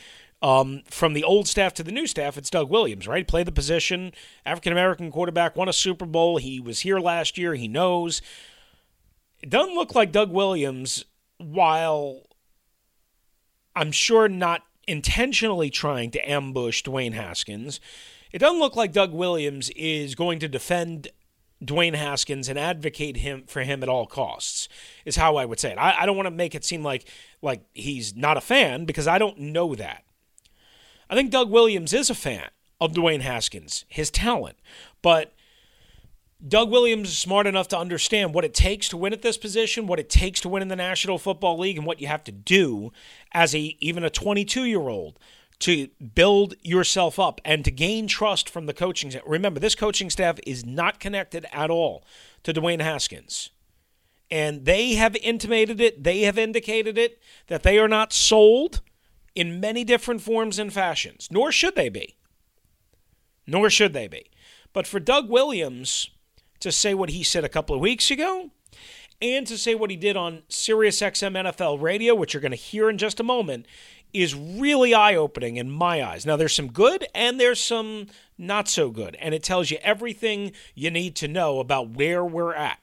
um, 0.43 0.83
from 0.91 1.13
the 1.13 1.23
old 1.23 1.47
staff 1.47 1.73
to 1.75 1.85
the 1.85 1.93
new 1.93 2.09
staff, 2.09 2.37
it's 2.37 2.51
Doug 2.51 2.69
Williams, 2.69 3.07
right? 3.07 3.29
Played 3.29 3.47
the 3.47 3.53
position, 3.53 4.11
African 4.45 4.73
American 4.73 5.13
quarterback, 5.13 5.55
won 5.55 5.69
a 5.69 5.73
Super 5.73 6.05
Bowl. 6.05 6.39
He 6.39 6.59
was 6.59 6.81
here 6.81 6.99
last 6.99 7.39
year. 7.39 7.55
He 7.55 7.69
knows. 7.69 8.23
It 9.41 9.51
doesn't 9.51 9.77
look 9.77 9.95
like 9.95 10.11
Doug 10.11 10.33
Williams, 10.33 11.05
while 11.39 12.23
I'm 13.77 13.93
sure 13.93 14.29
not 14.29 14.63
intentionally 14.89 15.71
trying 15.71 16.11
to 16.11 16.29
ambush 16.29 16.83
Dwayne 16.83 17.15
Haskins. 17.15 17.79
It 18.33 18.41
doesn't 18.41 18.59
look 18.59 18.75
like 18.75 18.91
Doug 18.91 19.13
Williams 19.13 19.71
is 19.77 20.17
going 20.17 20.41
to 20.41 20.49
defend 20.49 21.07
Dwayne 21.63 21.95
Haskins 21.95 22.49
and 22.49 22.59
advocate 22.59 23.19
him 23.19 23.45
for 23.47 23.63
him 23.63 23.83
at 23.83 23.89
all 23.89 24.07
costs 24.07 24.69
is 25.05 25.17
how 25.17 25.37
I 25.37 25.45
would 25.45 25.61
say 25.61 25.73
it. 25.73 25.79
I, 25.79 26.03
I 26.03 26.07
don't 26.07 26.17
want 26.17 26.27
to 26.27 26.31
make 26.31 26.55
it 26.55 26.65
seem 26.65 26.83
like 26.83 27.09
like 27.43 27.63
he's 27.73 28.17
not 28.17 28.37
a 28.37 28.41
fan 28.41 28.85
because 28.85 29.07
I 29.07 29.19
don't 29.19 29.39
know 29.39 29.75
that. 29.75 30.05
I 31.09 31.15
think 31.15 31.31
Doug 31.31 31.51
Williams 31.51 31.93
is 31.93 32.11
a 32.11 32.15
fan 32.15 32.49
of 32.81 32.93
Dwayne 32.93 33.21
Haskins, 33.21 33.85
his 33.89 34.11
talent, 34.11 34.57
but 35.01 35.33
Doug 36.47 36.71
Williams 36.71 37.09
is 37.09 37.19
smart 37.19 37.47
enough 37.47 37.69
to 37.69 37.79
understand 37.79 38.35
what 38.35 38.45
it 38.45 38.53
takes 38.53 38.89
to 38.89 38.97
win 38.97 39.13
at 39.13 39.23
this 39.23 39.39
position, 39.39 39.87
what 39.87 40.01
it 40.01 40.11
takes 40.11 40.41
to 40.41 40.49
win 40.49 40.63
in 40.63 40.69
the 40.69 40.77
National 40.77 41.19
Football 41.19 41.59
League, 41.59 41.79
and 41.79 41.87
what 41.87 42.01
you 42.01 42.07
have 42.07 42.25
to 42.25 42.33
do 42.33 42.93
as 43.33 43.55
a 43.55 43.77
even 43.81 44.05
a 44.05 44.11
22 44.11 44.65
year 44.65 44.81
old 44.81 45.19
to 45.61 45.89
build 46.15 46.55
yourself 46.63 47.19
up 47.19 47.41
and 47.45 47.65
to 47.65 47.71
gain 47.71 48.07
trust 48.07 48.49
from 48.49 48.67
the 48.67 48.75
coaching 48.75 49.11
staff. 49.11 49.23
Remember, 49.27 49.61
this 49.61 49.75
coaching 49.75 50.11
staff 50.11 50.39
is 50.47 50.65
not 50.65 51.01
connected 51.01 51.47
at 51.53 51.71
all 51.71 52.05
to 52.43 52.53
Dwayne 52.53 52.83
Haskins. 52.83 53.51
And 54.31 54.65
they 54.65 54.95
have 54.95 55.17
intimated 55.17 55.81
it, 55.81 56.03
they 56.03 56.23
have 56.23 56.39
indicated 56.39 56.99
it, 56.99 57.21
that 57.47 57.63
they 57.63 57.79
are 57.79 57.89
not 57.89 58.13
sold 58.13 58.81
in 59.35 59.61
many 59.61 59.85
different 59.85 60.23
forms 60.23 60.59
and 60.59 60.73
fashions, 60.73 61.29
nor 61.31 61.53
should 61.53 61.77
they 61.77 61.89
be. 61.89 62.17
Nor 63.47 63.71
should 63.71 63.93
they 63.93 64.09
be. 64.09 64.31
But 64.73 64.87
for 64.87 64.99
Doug 64.99 65.29
Williams 65.29 66.11
to 66.61 66.73
say 66.73 66.95
what 66.95 67.11
he 67.11 67.23
said 67.23 67.45
a 67.45 67.49
couple 67.49 67.75
of 67.75 67.81
weeks 67.81 68.11
ago, 68.11 68.51
and 69.21 69.47
to 69.47 69.57
say 69.57 69.75
what 69.75 69.91
he 69.91 69.97
did 69.97 70.17
on 70.17 70.43
SiriusXM 70.49 71.53
NFL 71.53 71.81
radio, 71.81 72.15
which 72.15 72.35
you're 72.35 72.41
going 72.41 72.51
to 72.51 72.57
hear 72.57 72.91
in 72.91 72.99
just 72.99 73.21
a 73.21 73.25
moment, 73.25 73.67
is 74.15 74.35
really 74.35 74.95
eye 74.95 75.17
opening 75.17 75.57
in 75.57 75.71
my 75.71 76.03
eyes. 76.03 76.25
Now, 76.25 76.37
there's 76.37 76.55
some 76.55 76.71
good 76.71 77.07
and 77.15 77.39
there's 77.39 77.61
some 77.61 78.07
not 78.39 78.69
so 78.69 78.91
good, 78.91 79.17
and 79.17 79.35
it 79.35 79.43
tells 79.43 79.71
you 79.71 79.79
everything 79.83 80.53
you 80.75 80.91
need 80.91 81.17
to 81.17 81.29
know 81.29 81.59
about 81.61 81.91
where 81.91 82.25
we're 82.25 82.55
at. 82.55 82.79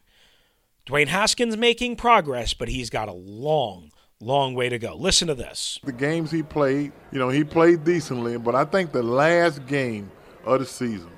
Dwayne 0.85 1.07
Haskins 1.07 1.57
making 1.57 1.95
progress, 1.95 2.53
but 2.53 2.67
he's 2.67 2.89
got 2.89 3.07
a 3.07 3.13
long, 3.13 3.91
long 4.19 4.55
way 4.55 4.69
to 4.69 4.79
go. 4.79 4.95
Listen 4.95 5.27
to 5.27 5.35
this. 5.35 5.79
The 5.83 5.91
games 5.91 6.31
he 6.31 6.43
played, 6.43 6.91
you 7.11 7.19
know, 7.19 7.29
he 7.29 7.43
played 7.43 7.83
decently, 7.83 8.37
but 8.37 8.55
I 8.55 8.65
think 8.65 8.91
the 8.91 9.03
last 9.03 9.65
game 9.67 10.11
of 10.45 10.59
the 10.59 10.65
season, 10.65 11.11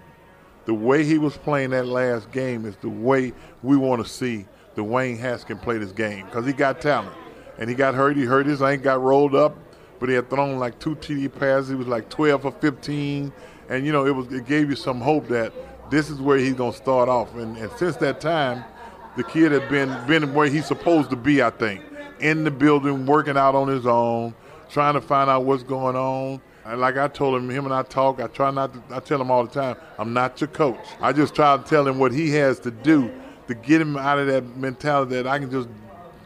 the 0.66 0.74
way 0.74 1.04
he 1.04 1.18
was 1.18 1.38
playing 1.38 1.72
that 1.72 1.88
last 1.88 2.32
game 2.32 2.66
is 2.66 2.76
the 2.78 2.90
way 2.90 3.34
we 3.62 3.78
want 3.78 4.04
to 4.04 4.10
see 4.10 4.46
Dwayne 4.76 5.18
Haskins 5.18 5.62
play 5.62 5.78
this 5.78 5.92
game 5.92 6.26
because 6.26 6.46
he 6.46 6.54
got 6.54 6.82
talent. 6.82 7.16
And 7.60 7.70
he 7.70 7.76
got 7.76 7.94
hurt. 7.94 8.18
He 8.18 8.24
hurt 8.24 8.48
his 8.48 8.64
ankle, 8.64 8.84
got 8.84 9.02
rolled 9.02 9.36
up, 9.36 9.56
but 10.04 10.10
he 10.10 10.16
had 10.16 10.30
thrown 10.30 10.60
like 10.60 10.78
two 10.80 10.98
TD 10.98 11.34
passes. 11.34 11.70
He 11.70 11.76
was 11.76 11.88
like 11.88 12.10
12 12.10 12.46
or 12.48 12.52
15, 12.52 13.32
and 13.70 13.86
you 13.86 13.94
know 13.94 14.06
it 14.06 14.14
was 14.14 14.30
it 14.34 14.46
gave 14.46 14.70
you 14.70 14.76
some 14.76 15.00
hope 15.00 15.30
that 15.30 15.54
this 15.90 16.10
is 16.10 16.20
where 16.20 16.38
he's 16.38 16.56
gonna 16.56 16.74
start 16.74 17.08
off. 17.08 17.34
And, 17.36 17.56
and 17.56 17.72
since 17.78 17.96
that 17.96 18.20
time, 18.20 18.66
the 19.16 19.24
kid 19.24 19.54
had 19.54 19.70
been 19.70 19.96
been 20.06 20.34
where 20.34 20.48
he's 20.48 20.66
supposed 20.66 21.10
to 21.12 21.16
be. 21.16 21.42
I 21.42 21.52
think 21.52 21.86
in 22.20 22.44
the 22.44 22.52
building, 22.52 23.06
working 23.06 23.38
out 23.38 23.56
on 23.56 23.70
his 23.70 23.86
own, 23.86 24.36
trying 24.70 24.96
to 24.96 25.00
find 25.00 25.30
out 25.30 25.46
what's 25.46 25.64
going 25.64 25.96
on. 25.96 26.42
And 26.66 26.82
like 26.82 26.98
I 26.98 27.08
told 27.08 27.38
him, 27.38 27.50
him 27.50 27.64
and 27.64 27.74
I 27.74 27.84
talk. 27.84 28.20
I 28.20 28.28
try 28.28 28.52
not 28.52 28.74
to. 28.74 28.98
I 28.98 29.00
tell 29.00 29.22
him 29.22 29.32
all 29.32 29.46
the 29.46 29.54
time, 29.54 29.78
I'm 29.98 30.12
not 30.12 30.42
your 30.42 30.50
coach. 30.50 30.86
I 31.00 31.14
just 31.14 31.34
try 31.34 31.56
to 31.56 31.64
tell 31.64 31.88
him 31.88 31.98
what 31.98 32.12
he 32.12 32.30
has 32.32 32.60
to 32.60 32.72
do 32.72 33.10
to 33.48 33.56
get 33.56 33.80
him 33.80 33.96
out 33.96 34.20
of 34.20 34.28
that 34.28 34.58
mentality 34.58 35.16
that 35.16 35.28
I 35.28 35.40
can 35.40 35.50
just 35.50 35.70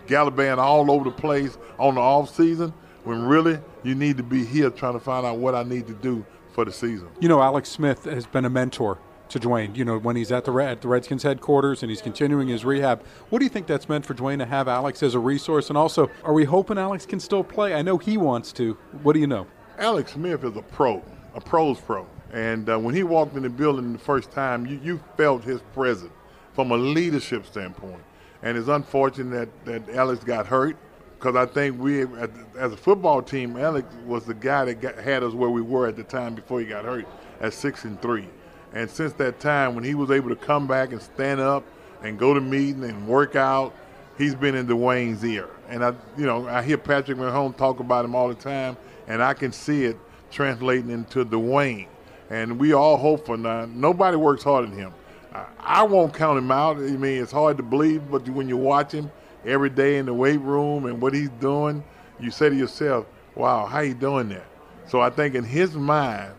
gallivant 0.08 0.60
all 0.60 0.90
over 0.90 1.04
the 1.04 1.16
place 1.16 1.60
on 1.78 1.94
the 1.94 2.02
off 2.02 2.36
season 2.36 2.74
when 3.08 3.24
really 3.24 3.60
you 3.84 3.96
need 3.96 4.18
to 4.18 4.24
be 4.24 4.44
here 4.44 4.70
trying 4.70 4.94
to 4.94 5.00
find 5.00 5.26
out 5.26 5.38
what 5.38 5.56
I 5.56 5.64
need 5.64 5.88
to 5.88 5.94
do 5.94 6.26
for 6.52 6.66
the 6.66 6.72
season. 6.72 7.08
You 7.20 7.30
know, 7.30 7.42
Alex 7.42 7.70
Smith 7.70 8.04
has 8.04 8.26
been 8.26 8.46
a 8.46 8.50
mentor 8.50 9.00
to 9.30 9.40
Dwayne. 9.40 9.76
You 9.76 9.86
know, 9.86 9.98
when 9.98 10.16
he's 10.16 10.32
at 10.32 10.46
the 10.46 10.54
at 10.54 10.82
the 10.82 10.88
Redskins 10.88 11.24
headquarters 11.24 11.84
and 11.84 11.90
he's 11.90 12.02
continuing 12.02 12.50
his 12.50 12.66
rehab. 12.66 13.04
What 13.30 13.40
do 13.40 13.46
you 13.46 13.50
think 13.50 13.68
that's 13.68 13.88
meant 13.88 14.06
for 14.06 14.14
Dwayne 14.14 14.40
to 14.40 14.46
have 14.46 14.68
Alex 14.68 15.02
as 15.04 15.16
a 15.16 15.20
resource? 15.20 15.70
And 15.70 15.78
also, 15.78 16.10
are 16.24 16.34
we 16.34 16.44
hoping 16.44 16.78
Alex 16.78 17.06
can 17.06 17.20
still 17.20 17.44
play? 17.44 17.74
I 17.74 17.82
know 17.82 17.98
he 17.98 18.18
wants 18.18 18.52
to. 18.54 18.78
What 19.04 19.14
do 19.14 19.20
you 19.20 19.28
know? 19.28 19.48
Alex 19.78 20.14
Smith 20.14 20.44
is 20.44 20.56
a 20.58 20.62
pro, 20.62 21.04
a 21.34 21.42
pro's 21.42 21.80
pro. 21.80 22.08
And 22.34 22.70
uh, 22.70 22.78
when 22.78 22.94
he 22.94 23.04
walked 23.04 23.36
in 23.38 23.44
the 23.44 23.50
building 23.50 23.94
the 23.94 24.00
first 24.00 24.32
time, 24.32 24.66
you, 24.66 24.80
you 24.84 25.00
felt 25.16 25.44
his 25.44 25.62
presence 25.74 26.12
from 26.54 26.72
a 26.72 26.78
leadership 26.78 27.46
standpoint. 27.46 28.02
And 28.42 28.58
it's 28.58 28.68
unfortunate 28.68 29.50
that, 29.66 29.86
that 29.88 29.96
Alex 29.96 30.24
got 30.24 30.48
hurt 30.48 30.76
because 31.18 31.36
I 31.36 31.46
think 31.52 31.80
we, 31.80 32.02
as 32.02 32.72
a 32.72 32.78
football 32.78 33.24
team, 33.24 33.58
Alex 33.58 33.88
was 34.06 34.26
the 34.26 34.36
guy 34.36 34.66
that 34.66 34.82
got, 34.82 34.98
had 35.00 35.24
us 35.24 35.34
where 35.34 35.50
we 35.50 35.62
were 35.62 35.88
at 35.88 35.96
the 35.96 36.04
time 36.04 36.36
before 36.36 36.60
he 36.60 36.66
got 36.68 36.86
hurt 36.86 37.08
at 37.42 37.54
six 37.54 37.86
and 37.86 38.00
three. 38.02 38.28
And 38.74 38.90
since 38.90 39.14
that 39.14 39.40
time, 39.40 39.74
when 39.74 39.84
he 39.84 39.96
was 39.96 40.12
able 40.12 40.30
to 40.30 40.36
come 40.36 40.68
back 40.68 40.92
and 40.92 41.02
stand 41.02 41.40
up 41.40 41.64
and 42.04 42.20
go 42.20 42.36
to 42.36 42.42
meeting 42.42 42.84
and 42.84 43.08
work 43.08 43.36
out, 43.36 43.74
he's 44.18 44.36
been 44.36 44.54
in 44.54 44.68
Dwayne's 44.68 45.24
ear. 45.26 45.50
And 45.70 45.84
I, 45.84 45.96
you 46.18 46.28
know, 46.28 46.48
I 46.48 46.62
hear 46.62 46.78
Patrick 46.78 47.18
Mahomes 47.18 47.58
talk 47.58 47.80
about 47.80 48.06
him 48.06 48.14
all 48.14 48.28
the 48.28 48.36
time, 48.36 48.78
and 49.08 49.24
I 49.24 49.34
can 49.34 49.52
see 49.52 49.86
it 49.86 49.98
translating 50.30 50.92
into 50.92 51.26
Dwayne. 51.26 51.88
And 52.30 52.60
we 52.60 52.74
all 52.74 52.98
hope 52.98 53.26
for 53.26 53.38
now. 53.38 53.66
Nobody 53.66 54.18
works 54.18 54.44
harder 54.44 54.68
than 54.68 54.78
him. 54.78 54.94
I, 55.34 55.46
I 55.58 55.84
won't 55.84 56.14
count 56.14 56.38
him 56.38 56.52
out. 56.52 56.78
I 56.78 56.82
mean, 56.82 57.24
it's 57.24 57.32
hard 57.32 57.58
to 57.58 57.64
believe, 57.64 58.12
but 58.12 58.30
when 58.30 58.48
you 58.48 58.58
watch 58.58 58.92
him, 58.92 59.10
every 59.46 59.70
day 59.70 59.98
in 59.98 60.06
the 60.06 60.14
weight 60.14 60.42
room 60.42 60.86
and 60.86 61.02
what 61.02 61.14
he's 61.14 61.30
doing, 61.30 61.84
you 62.20 62.32
say 62.32 62.50
to 62.50 62.56
yourself, 62.56 63.06
"Wow, 63.36 63.66
how 63.66 63.80
you 63.80 63.94
doing 63.94 64.30
that?" 64.30 64.46
So 64.88 65.02
I 65.02 65.10
think 65.10 65.36
in 65.36 65.44
his 65.44 65.76
mind, 65.76 66.34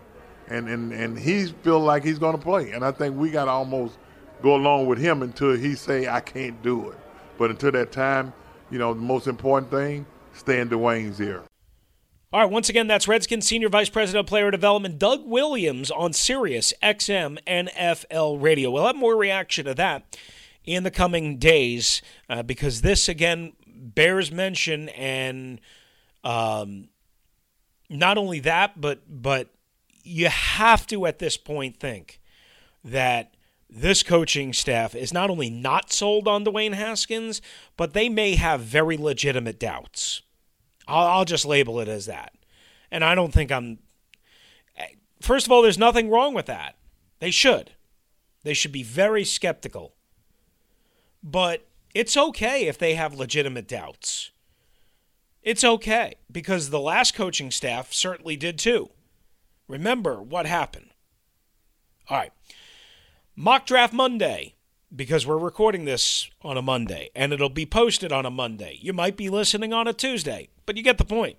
and 0.48 0.68
and 0.68 0.92
and 0.92 1.18
he 1.18 1.46
feel 1.46 1.80
like 1.80 2.04
he's 2.04 2.18
going 2.18 2.36
to 2.36 2.42
play, 2.42 2.72
and 2.72 2.84
I 2.84 2.92
think 2.92 3.16
we 3.16 3.30
got 3.30 3.46
to 3.46 3.50
almost 3.50 3.98
go 4.42 4.54
along 4.54 4.86
with 4.86 4.98
him 4.98 5.22
until 5.22 5.56
he 5.56 5.74
say, 5.74 6.08
"I 6.08 6.20
can't 6.20 6.60
do 6.62 6.90
it." 6.90 6.98
But 7.38 7.50
until 7.50 7.72
that 7.72 7.92
time, 7.92 8.32
you 8.70 8.78
know, 8.78 8.94
the 8.94 9.00
most 9.00 9.26
important 9.26 9.70
thing, 9.70 10.06
stay 10.32 10.60
in 10.60 10.68
Dwayne's 10.68 11.20
ear. 11.20 11.42
All 12.30 12.40
right, 12.40 12.50
once 12.50 12.68
again, 12.68 12.88
that's 12.88 13.08
Redskins 13.08 13.46
Senior 13.46 13.70
Vice 13.70 13.88
President 13.88 14.20
of 14.20 14.26
Player 14.26 14.50
Development, 14.50 14.98
Doug 14.98 15.26
Williams, 15.26 15.90
on 15.90 16.12
Sirius 16.12 16.74
XM 16.82 17.38
NFL 17.46 18.42
Radio. 18.42 18.70
We'll 18.70 18.86
have 18.86 18.96
more 18.96 19.16
reaction 19.16 19.64
to 19.64 19.74
that 19.74 20.18
in 20.68 20.82
the 20.82 20.90
coming 20.90 21.38
days 21.38 22.02
uh, 22.28 22.42
because 22.42 22.82
this, 22.82 23.08
again, 23.08 23.54
bears 23.66 24.30
mention. 24.30 24.90
And 24.90 25.60
um, 26.22 26.88
not 27.88 28.18
only 28.18 28.40
that, 28.40 28.80
but 28.80 29.00
but 29.08 29.48
you 30.04 30.28
have 30.28 30.86
to, 30.88 31.06
at 31.06 31.18
this 31.18 31.36
point, 31.36 31.80
think 31.80 32.20
that 32.84 33.34
this 33.70 34.02
coaching 34.02 34.52
staff 34.52 34.94
is 34.94 35.12
not 35.12 35.30
only 35.30 35.50
not 35.50 35.92
sold 35.92 36.28
on 36.28 36.44
Dwayne 36.44 36.74
Haskins, 36.74 37.42
but 37.76 37.92
they 37.92 38.08
may 38.08 38.34
have 38.34 38.60
very 38.60 38.96
legitimate 38.96 39.58
doubts. 39.58 40.22
I'll, 40.86 41.06
I'll 41.06 41.24
just 41.24 41.44
label 41.44 41.80
it 41.80 41.88
as 41.88 42.06
that. 42.06 42.32
And 42.90 43.04
I 43.04 43.14
don't 43.14 43.32
think 43.32 43.50
I'm. 43.50 43.78
First 45.20 45.46
of 45.46 45.52
all, 45.52 45.62
there's 45.62 45.78
nothing 45.78 46.10
wrong 46.10 46.32
with 46.32 46.46
that. 46.46 46.76
They 47.18 47.30
should. 47.30 47.72
They 48.44 48.54
should 48.54 48.72
be 48.72 48.84
very 48.84 49.24
skeptical. 49.24 49.94
But 51.30 51.66
it's 51.94 52.16
okay 52.16 52.66
if 52.66 52.78
they 52.78 52.94
have 52.94 53.12
legitimate 53.12 53.68
doubts. 53.68 54.30
It's 55.42 55.62
okay 55.62 56.14
because 56.32 56.70
the 56.70 56.80
last 56.80 57.14
coaching 57.14 57.50
staff 57.50 57.92
certainly 57.92 58.36
did 58.36 58.58
too. 58.58 58.90
Remember 59.68 60.22
what 60.22 60.46
happened. 60.46 60.90
All 62.08 62.16
right. 62.16 62.32
Mock 63.36 63.66
Draft 63.66 63.92
Monday 63.92 64.54
because 64.94 65.26
we're 65.26 65.36
recording 65.36 65.84
this 65.84 66.30
on 66.40 66.56
a 66.56 66.62
Monday 66.62 67.10
and 67.14 67.32
it'll 67.32 67.50
be 67.50 67.66
posted 67.66 68.10
on 68.10 68.24
a 68.24 68.30
Monday. 68.30 68.78
You 68.80 68.94
might 68.94 69.16
be 69.16 69.28
listening 69.28 69.74
on 69.74 69.86
a 69.86 69.92
Tuesday, 69.92 70.48
but 70.64 70.78
you 70.78 70.82
get 70.82 70.96
the 70.96 71.04
point. 71.04 71.36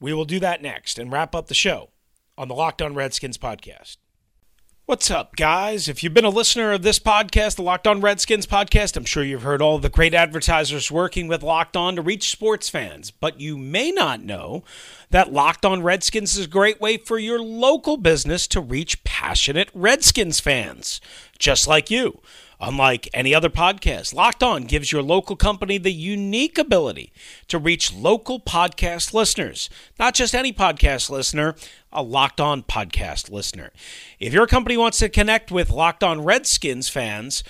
We 0.00 0.14
will 0.14 0.24
do 0.24 0.40
that 0.40 0.62
next 0.62 0.98
and 0.98 1.12
wrap 1.12 1.34
up 1.34 1.48
the 1.48 1.54
show 1.54 1.90
on 2.38 2.48
the 2.48 2.54
Locked 2.54 2.80
On 2.80 2.94
Redskins 2.94 3.36
podcast. 3.36 3.98
What's 4.88 5.10
up, 5.10 5.36
guys? 5.36 5.86
If 5.86 6.02
you've 6.02 6.14
been 6.14 6.24
a 6.24 6.30
listener 6.30 6.72
of 6.72 6.80
this 6.80 6.98
podcast, 6.98 7.56
the 7.56 7.62
Locked 7.62 7.86
On 7.86 8.00
Redskins 8.00 8.46
podcast, 8.46 8.96
I'm 8.96 9.04
sure 9.04 9.22
you've 9.22 9.42
heard 9.42 9.60
all 9.60 9.78
the 9.78 9.90
great 9.90 10.14
advertisers 10.14 10.90
working 10.90 11.28
with 11.28 11.42
Locked 11.42 11.76
On 11.76 11.94
to 11.96 12.00
reach 12.00 12.30
sports 12.30 12.70
fans. 12.70 13.10
But 13.10 13.38
you 13.38 13.58
may 13.58 13.90
not 13.90 14.22
know 14.22 14.64
that 15.10 15.30
Locked 15.30 15.66
On 15.66 15.82
Redskins 15.82 16.38
is 16.38 16.46
a 16.46 16.48
great 16.48 16.80
way 16.80 16.96
for 16.96 17.18
your 17.18 17.38
local 17.38 17.98
business 17.98 18.46
to 18.46 18.62
reach 18.62 19.04
passionate 19.04 19.68
Redskins 19.74 20.40
fans, 20.40 21.02
just 21.38 21.68
like 21.68 21.90
you. 21.90 22.22
Unlike 22.60 23.08
any 23.14 23.34
other 23.34 23.50
podcast, 23.50 24.12
Locked 24.12 24.42
On 24.42 24.64
gives 24.64 24.90
your 24.90 25.02
local 25.02 25.36
company 25.36 25.78
the 25.78 25.92
unique 25.92 26.58
ability 26.58 27.12
to 27.46 27.58
reach 27.58 27.94
local 27.94 28.40
podcast 28.40 29.14
listeners. 29.14 29.70
Not 29.98 30.14
just 30.14 30.34
any 30.34 30.52
podcast 30.52 31.08
listener, 31.08 31.54
a 31.92 32.02
Locked 32.02 32.40
On 32.40 32.62
podcast 32.62 33.30
listener. 33.30 33.70
If 34.18 34.32
your 34.32 34.46
company 34.46 34.76
wants 34.76 34.98
to 34.98 35.08
connect 35.08 35.52
with 35.52 35.70
Locked 35.70 36.02
On 36.02 36.24
Redskins 36.24 36.88
fans, 36.88 37.44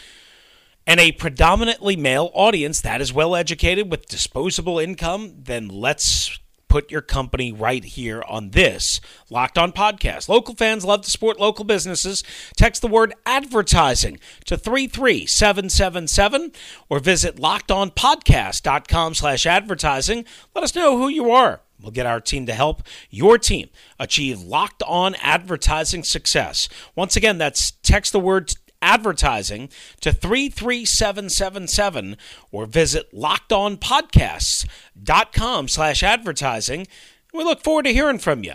and 0.87 1.01
a 1.01 1.13
predominantly 1.13 1.97
male 1.97 2.31
audience 2.33 2.81
that 2.81 3.03
is 3.03 3.13
well 3.13 3.37
educated 3.37 3.91
with 3.91 4.09
disposable 4.09 4.79
income, 4.79 5.35
then 5.37 5.69
let's 5.69 6.39
put 6.69 6.91
your 6.91 7.01
company 7.01 7.53
right 7.53 7.85
here 7.85 8.23
on 8.29 8.51
this 8.51 9.01
Locked 9.31 9.59
On 9.59 9.73
Podcast. 9.73 10.29
Local 10.29 10.55
fans 10.55 10.85
love 10.85 11.03
to 11.03 11.11
support 11.11 11.41
local 11.41 11.65
businesses. 11.65 12.23
Text 12.57 12.83
the 12.83 12.89
word 12.89 13.15
advertising 13.27 14.19
to 14.47 14.57
33777 14.57 16.53
or 16.89 16.99
visit 16.99 17.37
lockedonpodcast.com 17.37 19.15
slash 19.15 19.47
advertising. 19.47 20.25
Let 20.55 20.65
us 20.65 20.75
know 20.75 20.99
who 20.99 21.09
you 21.09 21.31
are. 21.31 21.61
We'll 21.81 21.93
get 21.93 22.07
our 22.07 22.21
team 22.21 22.47
to 22.47 22.55
help 22.55 22.83
your 23.09 23.39
team 23.39 23.69
achieve 23.99 24.41
locked 24.41 24.83
on 24.87 25.15
advertising 25.23 26.03
success. 26.03 26.69
Once 26.97 27.17
again, 27.17 27.39
that's 27.39 27.73
text 27.83 28.13
the 28.13 28.21
word 28.21 28.53
advertising 28.83 29.69
to 30.01 30.13
33777 30.13 32.17
or 32.51 32.67
visit 32.67 33.13
lockedonpodcasts.com 33.13 35.69
slash 35.69 36.03
advertising. 36.03 36.89
We 37.33 37.45
look 37.45 37.63
forward 37.63 37.85
to 37.85 37.93
hearing 37.93 38.19
from 38.19 38.43
you. 38.45 38.55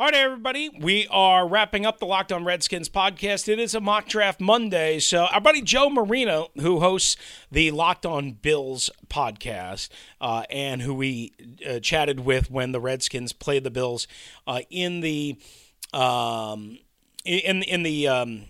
All 0.00 0.06
right, 0.06 0.14
everybody, 0.14 0.70
we 0.70 1.06
are 1.10 1.46
wrapping 1.46 1.84
up 1.84 1.98
the 1.98 2.06
Locked 2.06 2.32
On 2.32 2.42
Redskins 2.42 2.88
podcast. 2.88 3.48
It 3.48 3.58
is 3.58 3.74
a 3.74 3.82
mock 3.82 4.08
draft 4.08 4.40
Monday. 4.40 4.98
So, 4.98 5.24
our 5.24 5.42
buddy 5.42 5.60
Joe 5.60 5.90
Marino, 5.90 6.48
who 6.58 6.80
hosts 6.80 7.18
the 7.52 7.70
Locked 7.70 8.06
On 8.06 8.32
Bills 8.32 8.88
podcast, 9.08 9.90
uh, 10.18 10.44
and 10.48 10.80
who 10.80 10.94
we 10.94 11.34
uh, 11.68 11.80
chatted 11.80 12.20
with 12.20 12.50
when 12.50 12.72
the 12.72 12.80
Redskins 12.80 13.34
played 13.34 13.62
the 13.62 13.70
Bills 13.70 14.08
uh, 14.46 14.60
in 14.70 15.00
the 15.00 15.36
um, 15.92 16.78
in 17.26 17.62
in 17.64 17.82
the 17.82 18.08
um, 18.08 18.44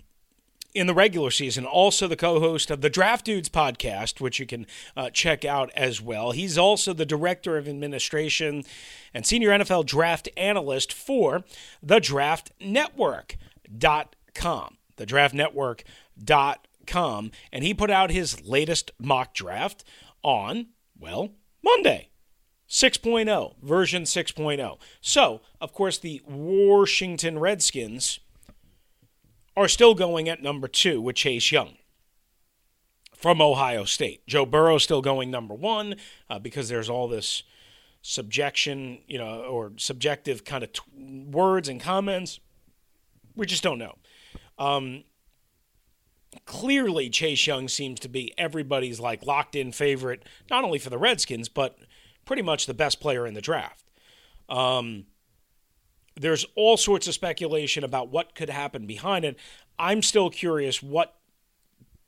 in 0.75 0.87
the 0.87 0.95
regular 0.95 1.31
season, 1.31 1.65
also 1.65 2.07
the 2.07 2.17
co 2.17 2.41
host 2.41 2.71
of 2.71 2.81
the 2.81 2.91
Draft 2.91 3.25
Dudes 3.25 3.49
podcast, 3.49 4.21
which 4.21 4.39
you 4.39 4.47
can 4.47 4.67
uh, 4.97 5.11
check 5.11 5.45
out 5.45 5.71
as 5.75 6.01
well. 6.01 6.31
He's 6.33 6.57
also 6.57 6.93
the 6.93 7.07
director 7.07 7.57
of 7.57 7.69
administration 7.69 8.65
and 9.13 9.27
senior 9.27 9.51
NFL 9.51 9.87
draft 9.87 10.29
analyst 10.37 10.93
for 10.93 11.45
the 11.83 12.01
Draft 12.01 12.53
Network.com. 12.61 13.39
The 14.97 15.07
Draft 15.07 15.35
Network.com. 15.35 17.31
And 17.53 17.65
he 17.65 17.75
put 17.75 17.91
out 17.91 18.11
his 18.11 18.45
latest 18.47 18.93
mock 18.99 19.35
draft 19.35 19.85
on, 20.23 20.69
well, 20.99 21.31
Monday. 21.63 22.09
6.0, 22.69 23.57
version 23.61 24.05
6.0. 24.05 24.79
So, 25.01 25.41
of 25.61 25.73
course, 25.73 25.99
the 25.99 26.23
Washington 26.25 27.41
Redskins 27.41 28.21
are 29.57 29.69
still 29.69 29.95
going 29.95 30.29
at 30.29 30.43
number 30.43 30.69
two 30.69 31.01
with 31.01 31.17
Chase 31.17 31.51
Young 31.51 31.77
from 33.15 33.43
Ohio 33.43 33.85
State. 33.85 34.27
Joe 34.27 34.47
Burrow 34.47 34.79
still 34.79 35.03
going 35.03 35.31
number 35.31 35.55
one 35.55 35.97
uh, 36.29 36.39
because 36.39 36.69
there's 36.69 36.89
all 36.89 37.09
this 37.09 37.43
subjection, 38.03 39.01
you 39.07 39.19
know, 39.19 39.43
or 39.43 39.73
subjective 39.77 40.45
kind 40.45 40.65
of 40.65 40.73
t- 40.73 40.83
words 41.31 41.69
and 41.69 41.81
comments. 41.81 42.41
We 43.37 43.47
just 43.47 43.63
don't 43.63 43.79
know. 43.79 43.99
Um, 44.59 45.05
clearly, 46.47 47.11
Chase 47.11 47.47
Young 47.47 47.69
seems 47.69 48.01
to 48.01 48.09
be 48.09 48.33
everybody's 48.39 49.01
like 49.01 49.27
locked 49.27 49.55
in 49.55 49.73
favorite, 49.73 50.25
not 50.49 50.65
only 50.65 50.79
for 50.79 50.91
the 50.91 50.99
Redskins, 50.99 51.49
but 51.49 51.77
pretty 52.25 52.43
much 52.43 52.67
the 52.67 52.75
best 52.75 53.01
player 53.01 53.27
in 53.27 53.35
the 53.35 53.41
draft. 53.41 53.85
Um, 54.49 55.07
there's 56.21 56.45
all 56.55 56.77
sorts 56.77 57.09
of 57.09 57.15
speculation 57.15 57.83
about 57.83 58.11
what 58.11 58.35
could 58.35 58.51
happen 58.51 58.87
behind 58.87 59.25
it. 59.25 59.39
I'm 59.79 60.03
still 60.03 60.29
curious 60.29 60.83
what 60.83 61.17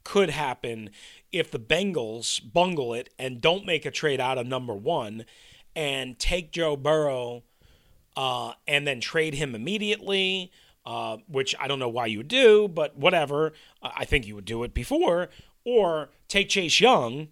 could 0.04 0.30
happen 0.30 0.90
if 1.32 1.50
the 1.50 1.58
Bengals 1.58 2.40
bungle 2.52 2.92
it 2.92 3.08
and 3.18 3.40
don't 3.40 3.64
make 3.64 3.86
a 3.86 3.90
trade 3.90 4.20
out 4.20 4.36
of 4.36 4.46
number 4.46 4.74
one 4.74 5.24
and 5.74 6.18
take 6.18 6.52
Joe 6.52 6.76
Burrow 6.76 7.42
uh, 8.14 8.52
and 8.68 8.86
then 8.86 9.00
trade 9.00 9.34
him 9.34 9.54
immediately, 9.54 10.52
uh, 10.84 11.16
which 11.26 11.54
I 11.58 11.66
don't 11.66 11.78
know 11.78 11.88
why 11.88 12.06
you 12.06 12.18
would 12.18 12.28
do, 12.28 12.68
but 12.68 12.96
whatever. 12.98 13.54
I 13.82 14.04
think 14.04 14.26
you 14.26 14.34
would 14.34 14.44
do 14.44 14.62
it 14.62 14.74
before. 14.74 15.30
Or 15.64 16.10
take 16.28 16.50
Chase 16.50 16.80
Young 16.80 17.28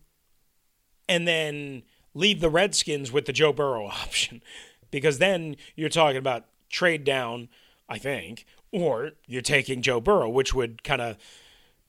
and 1.06 1.28
then 1.28 1.82
leave 2.14 2.40
the 2.40 2.48
Redskins 2.48 3.12
with 3.12 3.26
the 3.26 3.34
Joe 3.34 3.52
Burrow 3.52 3.86
option. 3.88 4.42
Because 4.90 5.18
then 5.18 5.56
you're 5.76 5.90
talking 5.90 6.16
about 6.16 6.46
trade 6.70 7.04
down, 7.04 7.48
I 7.88 7.98
think, 7.98 8.46
or 8.72 9.12
you're 9.26 9.42
taking 9.42 9.83
Joe 9.83 10.00
Burrow, 10.00 10.28
which 10.28 10.54
would 10.54 10.83
kind 10.83 11.02
of 11.02 11.16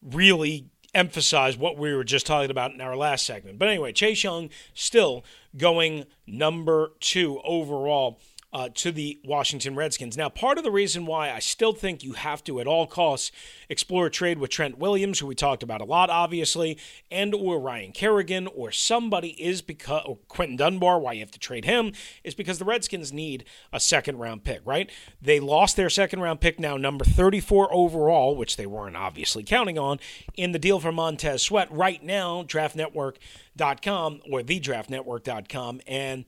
really 0.01 0.65
emphasize 0.93 1.57
what 1.57 1.77
we 1.77 1.93
were 1.93 2.03
just 2.03 2.25
talking 2.25 2.51
about 2.51 2.73
in 2.73 2.81
our 2.81 2.97
last 2.97 3.25
segment. 3.25 3.57
But 3.57 3.69
anyway, 3.69 3.93
Chase 3.93 4.23
Young 4.23 4.49
still 4.73 5.23
going 5.55 6.05
number 6.27 6.91
two 6.99 7.39
overall 7.45 8.19
uh, 8.53 8.69
to 8.75 8.91
the 8.91 9.19
Washington 9.23 9.75
Redskins. 9.75 10.17
Now, 10.17 10.29
part 10.29 10.57
of 10.57 10.63
the 10.63 10.71
reason 10.71 11.05
why 11.05 11.31
I 11.31 11.39
still 11.39 11.73
think 11.73 12.03
you 12.03 12.13
have 12.13 12.43
to, 12.45 12.59
at 12.59 12.67
all 12.67 12.85
costs, 12.85 13.31
explore 13.69 14.07
a 14.07 14.11
trade 14.11 14.39
with 14.39 14.49
Trent 14.49 14.77
Williams, 14.77 15.19
who 15.19 15.27
we 15.27 15.35
talked 15.35 15.63
about 15.63 15.81
a 15.81 15.85
lot, 15.85 16.09
obviously, 16.09 16.77
and 17.09 17.33
or 17.33 17.59
Ryan 17.59 17.93
Kerrigan 17.93 18.47
or 18.47 18.71
somebody 18.71 19.29
is 19.41 19.61
because 19.61 20.03
or 20.05 20.17
Quinton 20.27 20.57
Dunbar. 20.57 20.99
Why 20.99 21.13
you 21.13 21.21
have 21.21 21.31
to 21.31 21.39
trade 21.39 21.65
him 21.65 21.93
is 22.23 22.35
because 22.35 22.59
the 22.59 22.65
Redskins 22.65 23.13
need 23.13 23.45
a 23.71 23.79
second 23.79 24.17
round 24.17 24.43
pick, 24.43 24.61
right? 24.65 24.89
They 25.21 25.39
lost 25.39 25.77
their 25.77 25.89
second 25.89 26.19
round 26.19 26.41
pick 26.41 26.59
now, 26.59 26.75
number 26.75 27.05
34 27.05 27.73
overall, 27.73 28.35
which 28.35 28.57
they 28.57 28.65
weren't 28.65 28.97
obviously 28.97 29.43
counting 29.43 29.79
on, 29.79 29.99
in 30.35 30.51
the 30.51 30.59
deal 30.59 30.79
for 30.79 30.91
Montez 30.91 31.41
Sweat. 31.41 31.71
Right 31.71 32.03
now, 32.03 32.43
DraftNetwork.com 32.43 34.21
or 34.29 34.41
TheDraftNetwork.com 34.41 35.81
and 35.87 36.25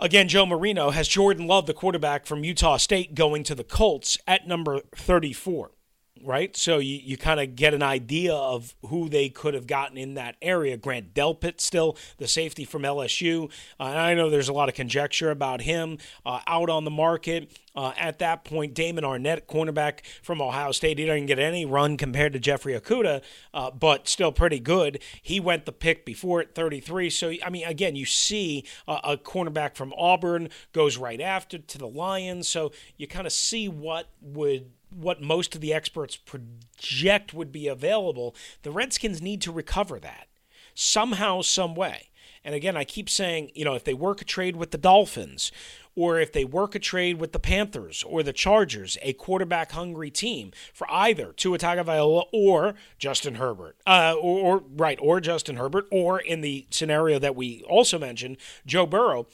Again, 0.00 0.28
Joe 0.28 0.46
Marino 0.46 0.90
has 0.90 1.08
Jordan 1.08 1.48
Love, 1.48 1.66
the 1.66 1.74
quarterback 1.74 2.24
from 2.24 2.44
Utah 2.44 2.76
State, 2.76 3.16
going 3.16 3.42
to 3.42 3.54
the 3.56 3.64
Colts 3.64 4.16
at 4.28 4.46
number 4.46 4.82
34 4.94 5.72
right? 6.24 6.56
So 6.56 6.78
you, 6.78 7.00
you 7.02 7.16
kind 7.16 7.40
of 7.40 7.56
get 7.56 7.74
an 7.74 7.82
idea 7.82 8.34
of 8.34 8.74
who 8.86 9.08
they 9.08 9.28
could 9.28 9.54
have 9.54 9.66
gotten 9.66 9.96
in 9.96 10.14
that 10.14 10.36
area. 10.42 10.76
Grant 10.76 11.14
Delpit, 11.14 11.60
still 11.60 11.96
the 12.18 12.28
safety 12.28 12.64
from 12.64 12.82
LSU. 12.82 13.50
Uh, 13.78 13.84
and 13.84 13.98
I 13.98 14.14
know 14.14 14.30
there's 14.30 14.48
a 14.48 14.52
lot 14.52 14.68
of 14.68 14.74
conjecture 14.74 15.30
about 15.30 15.62
him 15.62 15.98
uh, 16.24 16.40
out 16.46 16.70
on 16.70 16.84
the 16.84 16.90
market. 16.90 17.50
Uh, 17.74 17.92
at 17.96 18.18
that 18.18 18.44
point, 18.44 18.74
Damon 18.74 19.04
Arnette, 19.04 19.42
cornerback 19.46 20.00
from 20.22 20.42
Ohio 20.42 20.72
State, 20.72 20.98
he 20.98 21.04
didn't 21.04 21.26
get 21.26 21.38
any 21.38 21.64
run 21.64 21.96
compared 21.96 22.32
to 22.32 22.40
Jeffrey 22.40 22.72
Okudah, 22.72 23.22
uh, 23.54 23.70
but 23.70 24.08
still 24.08 24.32
pretty 24.32 24.58
good. 24.58 25.00
He 25.22 25.38
went 25.38 25.64
the 25.64 25.72
pick 25.72 26.04
before 26.04 26.40
at 26.40 26.54
33. 26.54 27.10
So, 27.10 27.32
I 27.44 27.50
mean, 27.50 27.64
again, 27.64 27.94
you 27.94 28.04
see 28.04 28.64
a 28.88 29.16
cornerback 29.16 29.76
from 29.76 29.94
Auburn 29.96 30.48
goes 30.72 30.96
right 30.96 31.20
after 31.20 31.58
to 31.58 31.78
the 31.78 31.86
Lions. 31.86 32.48
So 32.48 32.72
you 32.96 33.06
kind 33.06 33.26
of 33.26 33.32
see 33.32 33.68
what 33.68 34.08
would 34.20 34.70
what 34.90 35.20
most 35.20 35.54
of 35.54 35.60
the 35.60 35.72
experts 35.72 36.16
project 36.16 37.34
would 37.34 37.52
be 37.52 37.68
available, 37.68 38.34
the 38.62 38.70
Redskins 38.70 39.22
need 39.22 39.40
to 39.42 39.52
recover 39.52 39.98
that 40.00 40.28
somehow, 40.74 41.42
some 41.42 41.74
way. 41.74 42.08
And 42.44 42.54
again, 42.54 42.76
I 42.76 42.84
keep 42.84 43.10
saying, 43.10 43.50
you 43.54 43.64
know, 43.64 43.74
if 43.74 43.82
they 43.84 43.94
work 43.94 44.22
a 44.22 44.24
trade 44.24 44.56
with 44.56 44.70
the 44.70 44.78
Dolphins, 44.78 45.50
or 45.96 46.20
if 46.20 46.32
they 46.32 46.44
work 46.44 46.76
a 46.76 46.78
trade 46.78 47.18
with 47.18 47.32
the 47.32 47.40
Panthers 47.40 48.04
or 48.04 48.22
the 48.22 48.32
Chargers, 48.32 48.96
a 49.02 49.12
quarterback 49.12 49.72
hungry 49.72 50.10
team 50.10 50.52
for 50.72 50.86
either 50.88 51.32
Tua 51.32 51.58
Tagovailoa 51.58 52.26
or 52.32 52.76
Justin 52.98 53.34
Herbert, 53.34 53.76
uh, 53.84 54.14
or, 54.14 54.38
or 54.38 54.62
right, 54.76 54.98
or 55.02 55.20
Justin 55.20 55.56
Herbert, 55.56 55.86
or 55.90 56.20
in 56.20 56.40
the 56.40 56.66
scenario 56.70 57.18
that 57.18 57.34
we 57.34 57.64
also 57.68 57.98
mentioned, 57.98 58.36
Joe 58.64 58.86
Burrow, 58.86 59.26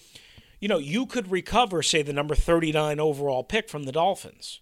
you 0.59 0.69
know, 0.69 0.79
you 0.79 1.05
could 1.05 1.31
recover, 1.31 1.83
say, 1.83 2.01
the 2.01 2.15
number 2.15 2.35
39 2.35 2.99
overall 2.99 3.45
pick 3.45 3.69
from 3.69 3.85
the 3.85 3.93
Dolphins 3.93 4.61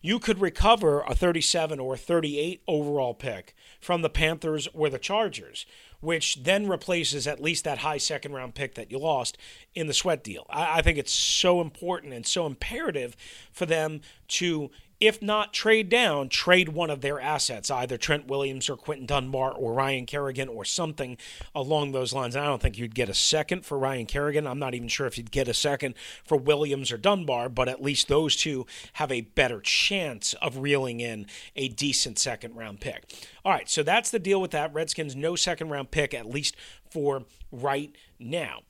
you 0.00 0.18
could 0.18 0.40
recover 0.40 1.02
a 1.02 1.14
37 1.14 1.78
or 1.78 1.96
38 1.96 2.62
overall 2.66 3.14
pick 3.14 3.54
from 3.80 4.02
the 4.02 4.10
Panthers 4.10 4.68
or 4.72 4.88
the 4.88 4.98
Chargers, 4.98 5.66
which 6.00 6.42
then 6.42 6.68
replaces 6.68 7.26
at 7.26 7.42
least 7.42 7.64
that 7.64 7.78
high 7.78 7.98
second 7.98 8.32
round 8.32 8.54
pick 8.54 8.74
that 8.74 8.90
you 8.90 8.98
lost 8.98 9.36
in 9.74 9.86
the 9.86 9.94
sweat 9.94 10.24
deal. 10.24 10.46
I, 10.48 10.78
I 10.78 10.82
think 10.82 10.98
it's 10.98 11.12
so 11.12 11.60
important 11.60 12.12
and 12.12 12.26
so 12.26 12.46
imperative 12.46 13.16
for 13.52 13.66
them 13.66 14.00
to 14.28 14.70
if 15.00 15.22
not 15.22 15.54
trade 15.54 15.88
down, 15.88 16.28
trade 16.28 16.68
one 16.68 16.90
of 16.90 17.00
their 17.00 17.18
assets, 17.18 17.70
either 17.70 17.96
Trent 17.96 18.26
Williams 18.26 18.68
or 18.68 18.76
Quinton 18.76 19.06
Dunbar 19.06 19.52
or 19.52 19.72
Ryan 19.72 20.04
Kerrigan 20.04 20.48
or 20.48 20.64
something 20.64 21.16
along 21.54 21.92
those 21.92 22.12
lines. 22.12 22.36
And 22.36 22.44
I 22.44 22.48
don't 22.48 22.60
think 22.60 22.76
you'd 22.76 22.94
get 22.94 23.08
a 23.08 23.14
second 23.14 23.64
for 23.64 23.78
Ryan 23.78 24.04
Kerrigan. 24.04 24.46
I'm 24.46 24.58
not 24.58 24.74
even 24.74 24.88
sure 24.88 25.06
if 25.06 25.16
you'd 25.16 25.30
get 25.30 25.48
a 25.48 25.54
second 25.54 25.94
for 26.22 26.36
Williams 26.36 26.92
or 26.92 26.98
Dunbar, 26.98 27.48
but 27.48 27.68
at 27.68 27.82
least 27.82 28.08
those 28.08 28.36
two 28.36 28.66
have 28.94 29.10
a 29.10 29.22
better 29.22 29.60
chance 29.60 30.34
of 30.34 30.58
reeling 30.58 31.00
in 31.00 31.26
a 31.56 31.68
decent 31.68 32.18
second 32.18 32.54
round 32.54 32.80
pick. 32.80 33.10
All 33.42 33.52
right, 33.52 33.70
so 33.70 33.82
that's 33.82 34.10
the 34.10 34.18
deal 34.18 34.40
with 34.40 34.50
that. 34.50 34.74
Redskins, 34.74 35.16
no 35.16 35.34
second 35.34 35.70
round 35.70 35.90
pick, 35.90 36.12
at 36.12 36.26
least 36.26 36.56
for 36.90 37.24
right 37.50 37.96
now. 38.18 38.60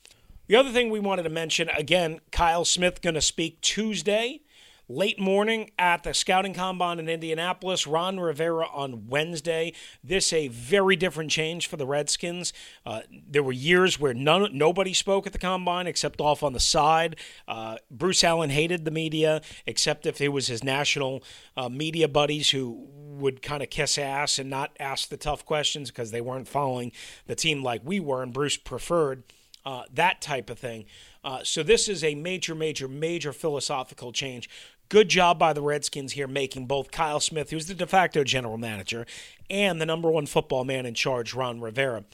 The 0.46 0.56
other 0.56 0.70
thing 0.70 0.90
we 0.90 1.00
wanted 1.00 1.24
to 1.24 1.28
mention 1.28 1.68
again, 1.70 2.20
Kyle 2.30 2.64
Smith 2.64 3.02
going 3.02 3.14
to 3.14 3.20
speak 3.20 3.60
Tuesday 3.60 4.42
late 4.90 5.20
morning 5.20 5.70
at 5.78 6.02
the 6.02 6.12
scouting 6.12 6.52
combine 6.52 6.98
in 6.98 7.08
Indianapolis. 7.08 7.86
Ron 7.86 8.18
Rivera 8.18 8.66
on 8.72 9.06
Wednesday. 9.06 9.72
This 10.02 10.32
a 10.32 10.48
very 10.48 10.96
different 10.96 11.30
change 11.30 11.68
for 11.68 11.76
the 11.76 11.86
Redskins. 11.86 12.52
Uh, 12.84 13.02
there 13.08 13.42
were 13.42 13.52
years 13.52 14.00
where 14.00 14.12
none, 14.12 14.48
nobody 14.52 14.92
spoke 14.92 15.28
at 15.28 15.32
the 15.32 15.38
combine 15.38 15.86
except 15.86 16.20
off 16.20 16.42
on 16.42 16.54
the 16.54 16.60
side. 16.60 17.16
Uh, 17.46 17.76
Bruce 17.88 18.24
Allen 18.24 18.50
hated 18.50 18.84
the 18.84 18.90
media 18.90 19.42
except 19.64 20.06
if 20.06 20.20
it 20.20 20.28
was 20.28 20.48
his 20.48 20.64
national 20.64 21.22
uh, 21.56 21.68
media 21.68 22.08
buddies 22.08 22.50
who 22.50 22.88
would 23.20 23.42
kind 23.42 23.62
of 23.62 23.70
kiss 23.70 23.96
ass 23.96 24.40
and 24.40 24.50
not 24.50 24.76
ask 24.80 25.08
the 25.08 25.16
tough 25.16 25.44
questions 25.44 25.90
because 25.90 26.10
they 26.10 26.20
weren't 26.20 26.48
following 26.48 26.90
the 27.26 27.36
team 27.36 27.62
like 27.62 27.82
we 27.84 28.00
were, 28.00 28.24
and 28.24 28.32
Bruce 28.32 28.56
preferred 28.56 29.22
uh, 29.64 29.82
that 29.92 30.20
type 30.20 30.50
of 30.50 30.58
thing. 30.58 30.86
Uh, 31.22 31.40
so 31.42 31.62
this 31.62 31.88
is 31.88 32.02
a 32.02 32.14
major, 32.14 32.54
major, 32.54 32.88
major 32.88 33.32
philosophical 33.32 34.12
change. 34.12 34.48
Good 34.90 35.08
job 35.08 35.38
by 35.38 35.52
the 35.52 35.62
Redskins 35.62 36.14
here 36.14 36.26
making 36.26 36.66
both 36.66 36.90
Kyle 36.90 37.20
Smith, 37.20 37.50
who's 37.50 37.66
the 37.66 37.74
de 37.74 37.86
facto 37.86 38.24
general 38.24 38.58
manager, 38.58 39.06
and 39.48 39.80
the 39.80 39.86
number 39.86 40.10
one 40.10 40.26
football 40.26 40.64
man 40.64 40.84
in 40.84 40.94
charge, 40.94 41.32
Ron 41.32 41.60
Rivera. 41.60 42.04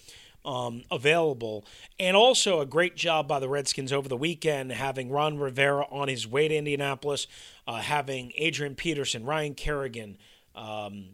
Um, 0.44 0.84
available. 0.92 1.64
And 1.98 2.16
also 2.16 2.60
a 2.60 2.66
great 2.66 2.94
job 2.94 3.26
by 3.26 3.40
the 3.40 3.48
Redskins 3.48 3.92
over 3.92 4.08
the 4.08 4.16
weekend, 4.16 4.70
having 4.70 5.10
Ron 5.10 5.38
Rivera 5.38 5.86
on 5.90 6.06
his 6.06 6.28
way 6.28 6.46
to 6.46 6.54
Indianapolis, 6.54 7.26
uh, 7.66 7.80
having 7.80 8.32
Adrian 8.36 8.76
Peterson, 8.76 9.24
Ryan 9.24 9.54
Kerrigan, 9.54 10.18
um, 10.54 11.06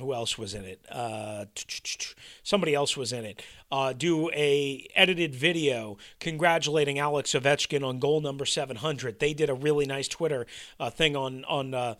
who 0.00 0.12
else 0.12 0.36
was 0.36 0.54
in 0.54 0.64
it? 0.64 0.84
Uh, 0.90 1.44
somebody 2.42 2.74
else 2.74 2.96
was 2.96 3.12
in 3.12 3.24
it. 3.24 3.42
Uh, 3.70 3.92
do 3.92 4.30
a 4.30 4.86
edited 4.94 5.34
video 5.34 5.96
congratulating 6.18 6.98
Alex 6.98 7.32
Ovechkin 7.32 7.86
on 7.86 7.98
goal 7.98 8.20
number 8.20 8.44
700. 8.44 9.20
They 9.20 9.32
did 9.32 9.48
a 9.48 9.54
really 9.54 9.86
nice 9.86 10.08
Twitter 10.08 10.46
uh, 10.78 10.90
thing 10.90 11.16
on 11.16 11.44
on 11.44 11.74
uh, 11.74 11.94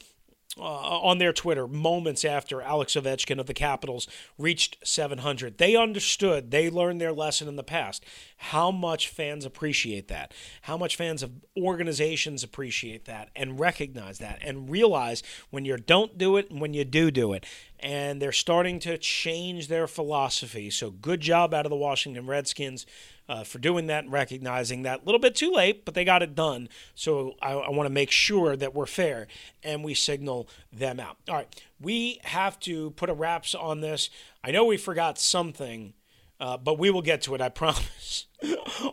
uh, 0.58 0.62
on 0.62 1.18
their 1.18 1.32
Twitter 1.32 1.68
moments 1.68 2.24
after 2.24 2.60
Alex 2.60 2.94
Ovechkin 2.94 3.38
of 3.38 3.46
the 3.46 3.54
Capitals 3.54 4.08
reached 4.36 4.76
700. 4.82 5.58
They 5.58 5.76
understood, 5.76 6.50
they 6.50 6.68
learned 6.68 7.00
their 7.00 7.12
lesson 7.12 7.46
in 7.46 7.56
the 7.56 7.62
past. 7.62 8.04
How 8.36 8.70
much 8.70 9.08
fans 9.08 9.44
appreciate 9.44 10.08
that, 10.08 10.34
how 10.62 10.76
much 10.76 10.96
fans 10.96 11.22
of 11.22 11.32
organizations 11.56 12.42
appreciate 12.42 13.04
that, 13.04 13.30
and 13.36 13.60
recognize 13.60 14.18
that, 14.18 14.40
and 14.42 14.68
realize 14.68 15.22
when 15.50 15.64
you 15.64 15.76
don't 15.76 16.18
do 16.18 16.36
it 16.36 16.50
and 16.50 16.60
when 16.60 16.74
you 16.74 16.84
do 16.84 17.10
do 17.10 17.32
it. 17.32 17.46
And 17.82 18.20
they're 18.20 18.32
starting 18.32 18.78
to 18.80 18.98
change 18.98 19.68
their 19.68 19.86
philosophy. 19.86 20.70
So, 20.70 20.90
good 20.90 21.20
job 21.20 21.54
out 21.54 21.66
of 21.66 21.70
the 21.70 21.76
Washington 21.76 22.26
Redskins 22.26 22.86
uh, 23.30 23.44
for 23.44 23.60
doing 23.60 23.86
that 23.86 24.04
and 24.04 24.12
recognizing 24.12 24.82
that. 24.82 25.02
A 25.02 25.04
little 25.04 25.20
bit 25.20 25.36
too 25.36 25.52
late, 25.52 25.84
but 25.84 25.94
they 25.94 26.04
got 26.04 26.20
it 26.20 26.34
done. 26.34 26.68
So 26.96 27.36
I, 27.40 27.52
I 27.52 27.70
want 27.70 27.86
to 27.86 27.92
make 27.92 28.10
sure 28.10 28.56
that 28.56 28.74
we're 28.74 28.86
fair 28.86 29.28
and 29.62 29.84
we 29.84 29.94
signal 29.94 30.48
them 30.72 30.98
out. 30.98 31.16
All 31.28 31.36
right, 31.36 31.62
we 31.80 32.18
have 32.24 32.58
to 32.60 32.90
put 32.90 33.08
a 33.08 33.14
wraps 33.14 33.54
on 33.54 33.82
this. 33.82 34.10
I 34.42 34.50
know 34.50 34.64
we 34.64 34.76
forgot 34.76 35.16
something 35.16 35.94
uh, 36.40 36.56
but 36.56 36.78
we 36.78 36.90
will 36.90 37.02
get 37.02 37.20
to 37.22 37.34
it, 37.34 37.40
I 37.40 37.48
promise, 37.50 38.26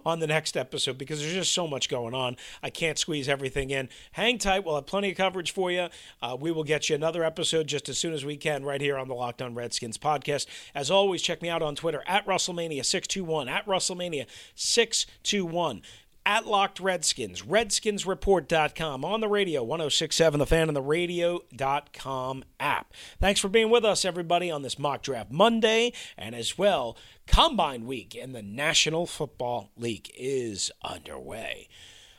on 0.05 0.19
the 0.19 0.27
next 0.27 0.55
episode 0.57 0.97
because 0.97 1.21
there's 1.21 1.33
just 1.33 1.53
so 1.53 1.67
much 1.67 1.89
going 1.89 2.13
on. 2.13 2.35
I 2.61 2.69
can't 2.69 2.99
squeeze 2.99 3.29
everything 3.29 3.69
in. 3.69 3.87
Hang 4.11 4.37
tight. 4.37 4.65
We'll 4.65 4.75
have 4.75 4.85
plenty 4.85 5.11
of 5.11 5.17
coverage 5.17 5.51
for 5.51 5.71
you. 5.71 5.87
Uh, 6.21 6.35
we 6.39 6.51
will 6.51 6.65
get 6.65 6.89
you 6.89 6.95
another 6.95 7.23
episode 7.23 7.67
just 7.67 7.87
as 7.89 7.97
soon 7.97 8.13
as 8.13 8.23
we 8.25 8.37
can 8.37 8.65
right 8.65 8.81
here 8.81 8.97
on 8.97 9.07
the 9.07 9.15
Locked 9.15 9.41
On 9.41 9.55
Redskins 9.55 9.97
podcast. 9.97 10.47
As 10.75 10.91
always, 10.91 11.21
check 11.21 11.41
me 11.41 11.47
out 11.49 11.61
on 11.61 11.75
Twitter 11.75 12.03
at 12.05 12.25
Russellmania621, 12.25 13.49
at 13.49 13.65
Russellmania621 13.65 15.81
at 16.27 16.45
Locked 16.45 16.81
Redskins, 16.81 17.43
redskinsreport.com, 17.43 19.05
on 19.05 19.21
the 19.21 19.29
radio, 19.29 19.63
1067 19.63 20.39
The 20.39 20.45
Fan, 20.45 20.67
and 20.67 20.75
the 20.75 20.81
radio.com 20.81 22.43
app. 22.59 22.93
Thanks 23.21 23.39
for 23.39 23.47
being 23.47 23.69
with 23.69 23.85
us, 23.85 24.03
everybody, 24.03 24.51
on 24.51 24.61
this 24.61 24.77
mock 24.77 25.01
draft 25.01 25.31
Monday, 25.31 25.93
and 26.17 26.35
as 26.35 26.57
well, 26.57 26.97
Combine 27.27 27.85
Week 27.85 28.13
in 28.13 28.33
the 28.33 28.43
National 28.43 29.05
Football 29.07 29.71
League 29.77 30.11
is 30.17 30.69
underway. 30.83 31.69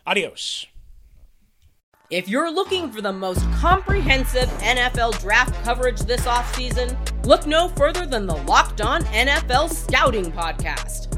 Adios. 0.06 0.64
If 2.08 2.26
you're 2.30 2.50
looking 2.50 2.90
for 2.90 3.02
the 3.02 3.12
most 3.12 3.42
comprehensive 3.56 4.48
NFL 4.60 5.20
draft 5.20 5.62
coverage 5.64 6.00
this 6.00 6.22
offseason, 6.22 6.96
look 7.26 7.46
no 7.46 7.68
further 7.68 8.06
than 8.06 8.26
the 8.26 8.36
Locked 8.36 8.80
On 8.80 9.02
NFL 9.04 9.70
Scouting 9.70 10.32
Podcast. 10.32 11.17